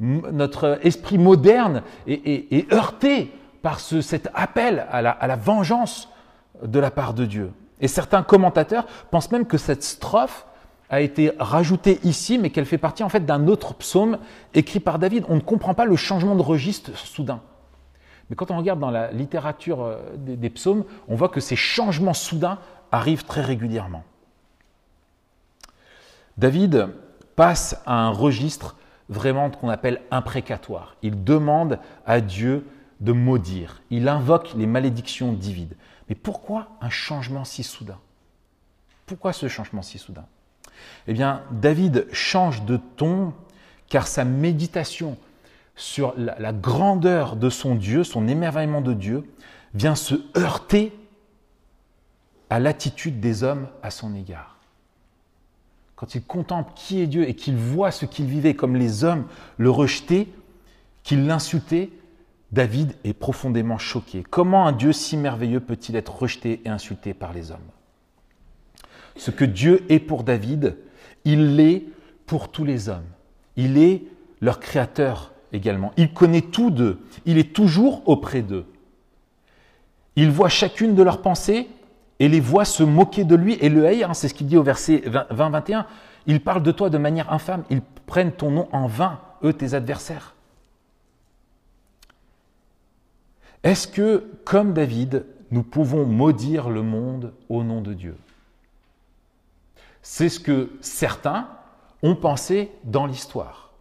[0.00, 3.32] notre esprit moderne est, heurté
[3.62, 6.08] par ce, cet appel à la, à la vengeance
[6.62, 7.52] de la part de Dieu.
[7.80, 10.46] Et certains commentateurs pensent même que cette strophe
[10.90, 14.18] a été rajoutée ici, mais qu'elle fait partie en fait d'un autre psaume
[14.54, 15.24] écrit par David.
[15.28, 17.40] On ne comprend pas le changement de registre soudain.
[18.30, 22.14] Mais quand on regarde dans la littérature euh, des, psaumes, on voit que ces changements
[22.14, 22.58] soudains
[22.92, 24.04] arrivent très régulièrement.
[26.36, 26.88] David
[27.36, 28.76] passe à un registre
[29.08, 30.96] vraiment qu'on appelle imprécatoire.
[31.02, 32.66] Il demande à Dieu
[33.00, 33.82] de maudire.
[33.90, 35.74] Il invoque les malédictions divines.
[36.08, 37.98] Mais pourquoi un changement si soudain?
[39.06, 40.26] Pourquoi ce changement si soudain?
[41.06, 43.32] Eh bien, David change de ton
[43.88, 45.16] car sa méditation
[45.76, 49.24] sur la, grandeur de son Dieu, son émerveillement de Dieu,
[49.74, 50.92] vient se heurter
[52.50, 54.57] à l'attitude des hommes à son égard.
[55.98, 59.24] Quand il contemple qui est Dieu et qu'il voit ce qu'il vivait comme les hommes
[59.56, 60.28] le rejetaient,
[61.02, 61.90] qu'ils l'insultaient,
[62.52, 64.22] David est profondément choqué.
[64.22, 67.58] Comment un Dieu si merveilleux peut-il être rejeté et insulté par les hommes?
[69.16, 70.76] Ce que Dieu est pour David,
[71.24, 71.82] il l'est
[72.26, 73.08] pour tous les hommes.
[73.56, 74.04] Il est
[74.40, 75.90] leur créateur également.
[75.96, 77.00] Il connaît tout d'eux.
[77.26, 78.66] Il est toujours auprès d'eux.
[80.14, 81.68] Il voit chacune de leurs pensées
[82.20, 84.10] et les voit se moquer de lui et le haïr.
[84.10, 85.84] Hein, c'est ce qu'il dit au verset 20-21.
[86.26, 87.64] Ils parlent de toi de manière infâme.
[87.70, 90.34] Ils prennent ton nom en vain, eux tes adversaires.
[93.62, 98.16] Est-ce que, comme David, nous pouvons maudire le monde au nom de Dieu?
[100.02, 101.48] C'est ce que certains
[102.02, 103.72] ont pensé dans l'histoire.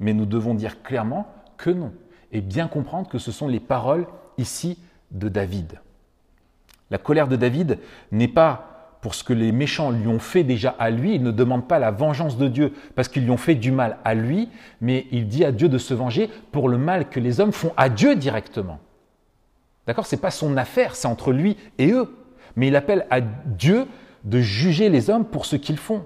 [0.00, 1.26] Mais nous devons dire clairement
[1.56, 1.92] que non,
[2.32, 4.06] et bien comprendre que ce sont les paroles
[4.38, 4.78] ici
[5.10, 5.80] de David.
[6.90, 7.78] La colère de David
[8.12, 8.68] n'est pas
[9.00, 11.78] pour ce que les méchants lui ont fait déjà à lui, il ne demande pas
[11.78, 14.48] la vengeance de Dieu parce qu'ils lui ont fait du mal à lui,
[14.80, 17.72] mais il dit à Dieu de se venger pour le mal que les hommes font
[17.76, 18.80] à Dieu directement.
[19.86, 20.06] D'accord?
[20.06, 22.14] Ce n'est pas son affaire, c'est entre lui et eux.
[22.56, 23.86] Mais il appelle à Dieu
[24.24, 26.04] de juger les hommes pour ce qu'ils font.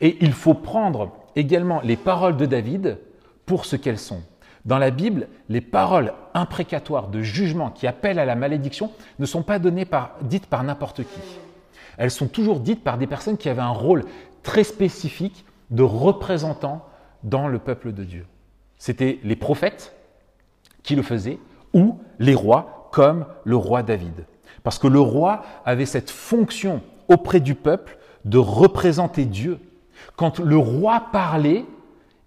[0.00, 2.98] Et il faut prendre également les paroles de David
[3.46, 4.22] pour ce qu'elles sont.
[4.64, 9.42] Dans la Bible, les paroles imprécatoires de jugement qui appellent à la malédiction ne sont
[9.42, 11.20] pas données par, dites par n'importe qui.
[11.98, 14.04] Elles sont toujours dites par des personnes qui avaient un rôle
[14.42, 16.86] très spécifique de représentant
[17.24, 18.26] dans le peuple de Dieu.
[18.78, 19.94] C'était les prophètes
[20.82, 21.38] qui le faisaient,
[21.72, 24.26] ou les rois comme le roi David.
[24.62, 29.58] Parce que le roi avait cette fonction auprès du peuple de représenter Dieu.
[30.16, 31.64] Quand le roi parlait,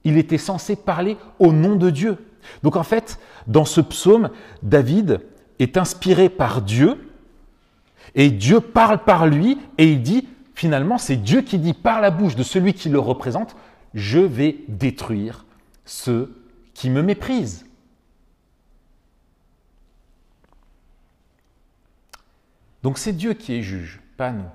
[0.03, 2.17] il était censé parler au nom de Dieu.
[2.63, 4.29] Donc en fait, dans ce psaume,
[4.63, 5.21] David
[5.59, 7.11] est inspiré par Dieu
[8.13, 12.11] et Dieu parle par lui et il dit, finalement, c'est Dieu qui dit par la
[12.11, 13.55] bouche de celui qui le représente,
[13.93, 15.45] je vais détruire
[15.85, 16.35] ceux
[16.73, 17.65] qui me méprisent.
[22.83, 24.45] Donc c'est Dieu qui est juge, pas nous.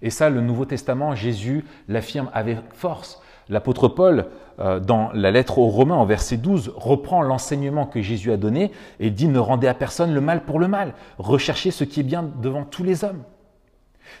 [0.00, 3.20] Et ça, le Nouveau Testament, Jésus l'affirme avec force.
[3.48, 4.26] L'apôtre Paul,
[4.58, 8.72] euh, dans la lettre aux Romains, en verset 12, reprend l'enseignement que Jésus a donné
[9.00, 12.04] et dit Ne rendez à personne le mal pour le mal, recherchez ce qui est
[12.04, 13.22] bien devant tous les hommes.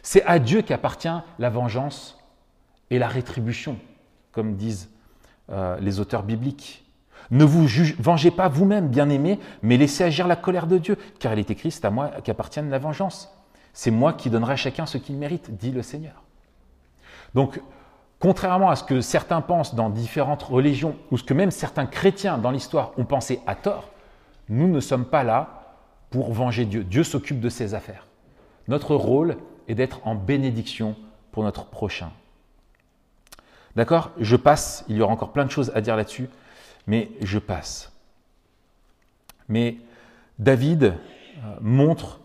[0.02, 1.08] C'est à Dieu qu'appartient
[1.38, 2.18] la vengeance
[2.90, 3.78] et la rétribution,
[4.32, 4.90] comme disent
[5.50, 6.84] euh, les auteurs bibliques.
[7.30, 7.66] Ne vous
[7.98, 11.70] vengez pas vous-même, bien-aimés, mais laissez agir la colère de Dieu, car il est écrit,
[11.70, 13.34] c'est à moi qu'appartienne la vengeance.
[13.72, 16.22] C'est moi qui donnerai à chacun ce qu'il mérite, dit le Seigneur.
[17.34, 17.60] Donc,
[18.24, 22.38] contrairement à ce que certains pensent dans différentes religions, ou ce que même certains chrétiens
[22.38, 23.90] dans l'histoire ont pensé à tort,
[24.48, 25.76] nous ne sommes pas là
[26.08, 26.84] pour venger Dieu.
[26.84, 28.06] Dieu s'occupe de ses affaires.
[28.66, 29.36] Notre rôle
[29.68, 30.96] est d'être en bénédiction
[31.32, 32.12] pour notre prochain.
[33.76, 34.10] D'accord?
[34.18, 36.30] Je passe, il y aura encore plein de choses à dire là-dessus
[36.86, 37.92] mais je passe.
[39.48, 39.76] Mais
[40.38, 42.20] David euh, montre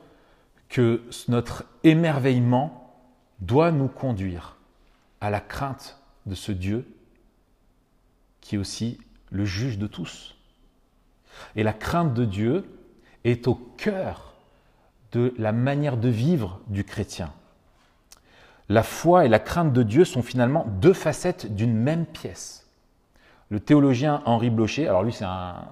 [0.70, 2.96] que notre émerveillement
[3.42, 4.59] doit nous conduire
[5.22, 6.86] à la crainte de ce Dieu
[8.42, 9.00] qui est aussi
[9.32, 10.36] le juge de tous.
[11.56, 12.66] Et la crainte de Dieu
[13.24, 14.34] est au cœur
[15.12, 17.32] de la manière de vivre du chrétien.
[18.70, 22.68] La foi et la crainte de Dieu sont finalement deux facettes d'une même pièce.
[23.50, 25.66] Le théologien Henri Blocher, alors lui c'est un,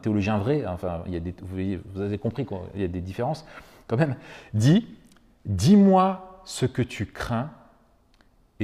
[0.00, 3.44] théologien vrai, enfin il y a des, vous, avez compris qu'il y a des différences
[3.88, 4.16] quand même,
[4.54, 4.86] dit
[5.44, 7.50] Dis-moi ce que tu crains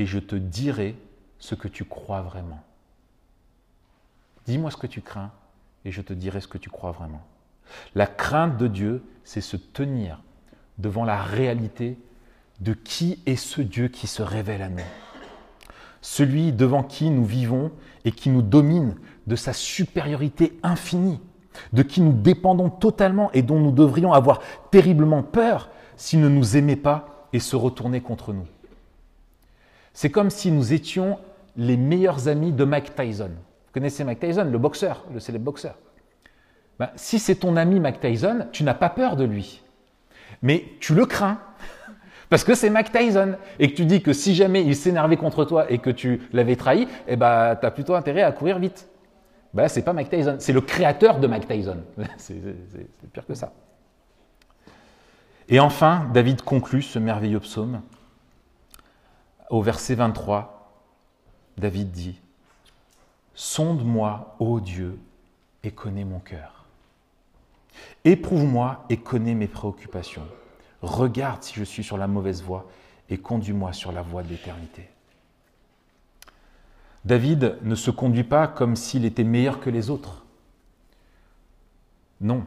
[0.00, 0.96] et je te dirai
[1.38, 2.62] ce que tu crois vraiment.
[4.46, 5.30] Dis-moi ce que tu crains
[5.84, 7.22] et je te dirai ce que tu crois vraiment.
[7.94, 10.22] La crainte de Dieu, c'est se tenir
[10.78, 11.98] devant la réalité
[12.60, 14.82] de qui est ce Dieu qui se révèle à nous
[16.00, 17.72] celui devant qui nous vivons
[18.04, 18.94] et qui nous domine
[19.26, 21.20] de sa supériorité infinie,
[21.72, 24.40] de qui nous dépendons totalement et dont nous devrions avoir
[24.70, 28.46] terriblement peur s'il ne nous aimait pas et se retournait contre nous.
[29.92, 31.18] C'est comme si nous étions
[31.56, 33.30] les meilleurs amis de Mike Tyson.
[33.30, 35.76] Vous connaissez Mike Tyson, le boxeur, le célèbre boxeur.
[36.78, 39.62] Ben, si c'est ton ami Mike Tyson, tu n'as pas peur de lui,
[40.42, 41.38] mais tu le crains
[42.30, 43.34] parce que c'est Mike Tyson.
[43.58, 46.56] Et que tu dis que si jamais il s'énervait contre toi et que tu l'avais
[46.56, 48.88] trahi, eh ben, tu as plutôt intérêt à courir vite.
[49.52, 51.78] Ben, c'est pas Mike Tyson, c'est le créateur de Mike Tyson.
[52.16, 52.40] c'est
[53.12, 53.52] pire que ça.
[55.48, 57.82] Et enfin, David conclut ce merveilleux psaume.
[59.50, 60.72] Au verset 23,
[61.58, 62.20] David dit
[63.34, 64.98] Sonde-moi, ô Dieu,
[65.62, 66.64] et connais mon cœur.
[68.04, 70.26] Éprouve-moi et connais mes préoccupations
[70.82, 72.66] Regarde si je suis sur la mauvaise voie
[73.10, 74.88] et conduis-moi sur la voie de l'éternité.
[77.04, 80.24] David ne se conduit pas comme s'il était meilleur que les autres.
[82.20, 82.46] Non.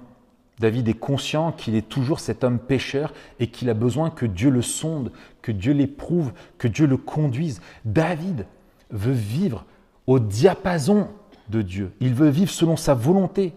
[0.64, 4.50] David est conscient qu'il est toujours cet homme pécheur et qu'il a besoin que Dieu
[4.50, 5.12] le sonde,
[5.42, 7.62] que Dieu l'éprouve, que Dieu le conduise.
[7.84, 8.46] David
[8.90, 9.66] veut vivre
[10.08, 11.10] au diapason
[11.50, 11.92] de Dieu.
[12.00, 13.52] Il veut vivre selon sa volonté.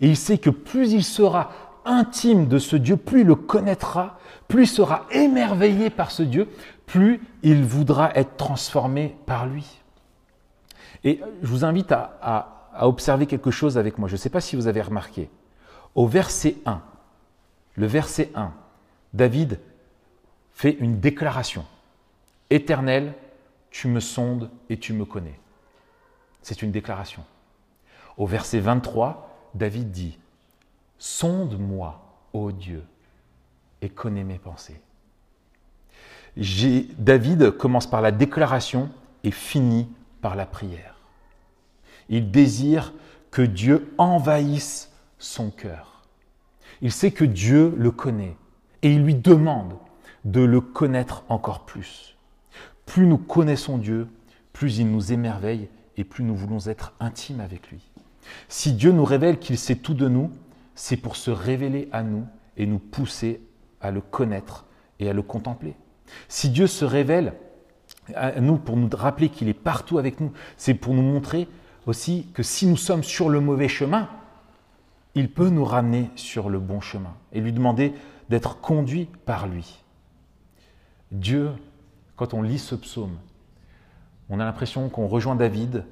[0.00, 1.50] Et il sait que plus il sera
[1.84, 6.48] intime de ce Dieu, plus il le connaîtra, plus il sera émerveillé par ce Dieu,
[6.86, 9.66] plus il voudra être transformé par lui.
[11.02, 14.08] Et je vous invite à, observer quelque chose avec moi.
[14.08, 15.28] Je ne sais pas si vous avez remarqué.
[15.94, 16.82] Au verset 1,
[17.76, 18.52] le verset 1,
[19.12, 19.60] David
[20.52, 21.66] fait une déclaration.
[22.50, 23.14] Éternel,
[23.70, 25.38] tu me sondes et tu me connais.
[26.42, 27.24] C'est une déclaration.
[28.16, 30.18] Au verset 23, David dit,
[30.98, 32.00] Sonde-moi,
[32.32, 32.84] ô Dieu,
[33.80, 34.80] et connais mes pensées.
[36.36, 38.90] David commence par la déclaration
[39.24, 39.88] et finit
[40.20, 40.96] par la prière.
[42.08, 42.92] Il désire
[43.30, 44.91] que Dieu envahisse
[45.22, 46.02] son cœur.
[46.80, 48.36] Il sait que Dieu le connaît
[48.82, 49.74] et il lui demande
[50.24, 52.16] de le connaître encore plus.
[52.86, 54.08] Plus nous connaissons Dieu,
[54.52, 57.80] plus il nous émerveille et plus nous voulons être intimes avec lui.
[58.48, 60.30] Si Dieu nous révèle qu'il sait tout de nous,
[60.74, 63.40] c'est pour se révéler à nous et nous pousser
[63.80, 64.66] à le connaître
[64.98, 65.76] et à le contempler.
[66.28, 67.34] Si Dieu se révèle
[68.14, 71.48] à nous pour nous rappeler qu'il est partout avec nous, c'est pour nous montrer
[71.86, 74.08] aussi que si nous sommes sur le mauvais chemin,
[75.14, 77.94] il peut nous ramener sur le bon chemin et lui demander
[78.28, 79.82] d'être conduit par lui.
[81.10, 81.50] Dieu,
[82.16, 83.18] quand on lit ce psaume,
[84.30, 85.84] on a l'impression qu'on rejoint David,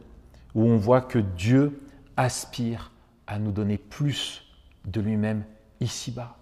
[0.55, 1.81] où on voit que Dieu
[2.17, 2.91] aspire
[3.27, 4.43] à nous donner plus
[4.87, 5.45] de lui-même
[5.81, 6.37] ici-bas,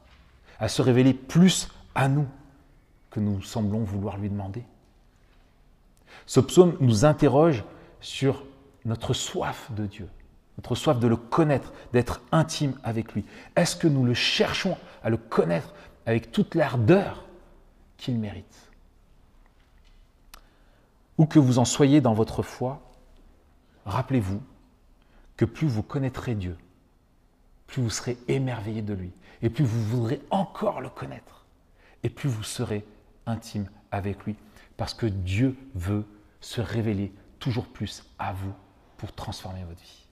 [0.61, 2.27] à se révéler plus à nous
[3.11, 4.65] que nous semblons vouloir lui demander.
[6.27, 7.65] Ce psaume nous interroge
[8.01, 8.45] sur
[8.85, 10.09] notre soif de Dieu,
[10.59, 13.25] notre soif de le connaître, d'être intime avec lui.
[13.57, 15.73] Est-ce que nous le cherchons à le connaître
[16.05, 17.25] avec toute l'ardeur
[17.97, 18.71] qu'il mérite?
[21.17, 22.83] Où que vous en soyez dans votre foi,
[23.87, 24.43] rappelez-vous
[25.37, 26.57] que plus vous connaîtrez Dieu,
[27.69, 31.47] plus vous serez émerveillé de lui, et plus vous voudrez encore le connaître,
[32.03, 32.85] et plus vous serez
[33.27, 34.35] intime avec lui,
[34.77, 36.05] parce que Dieu veut
[36.41, 38.53] se révéler toujours plus à vous
[38.97, 40.08] pour transformer votre vie.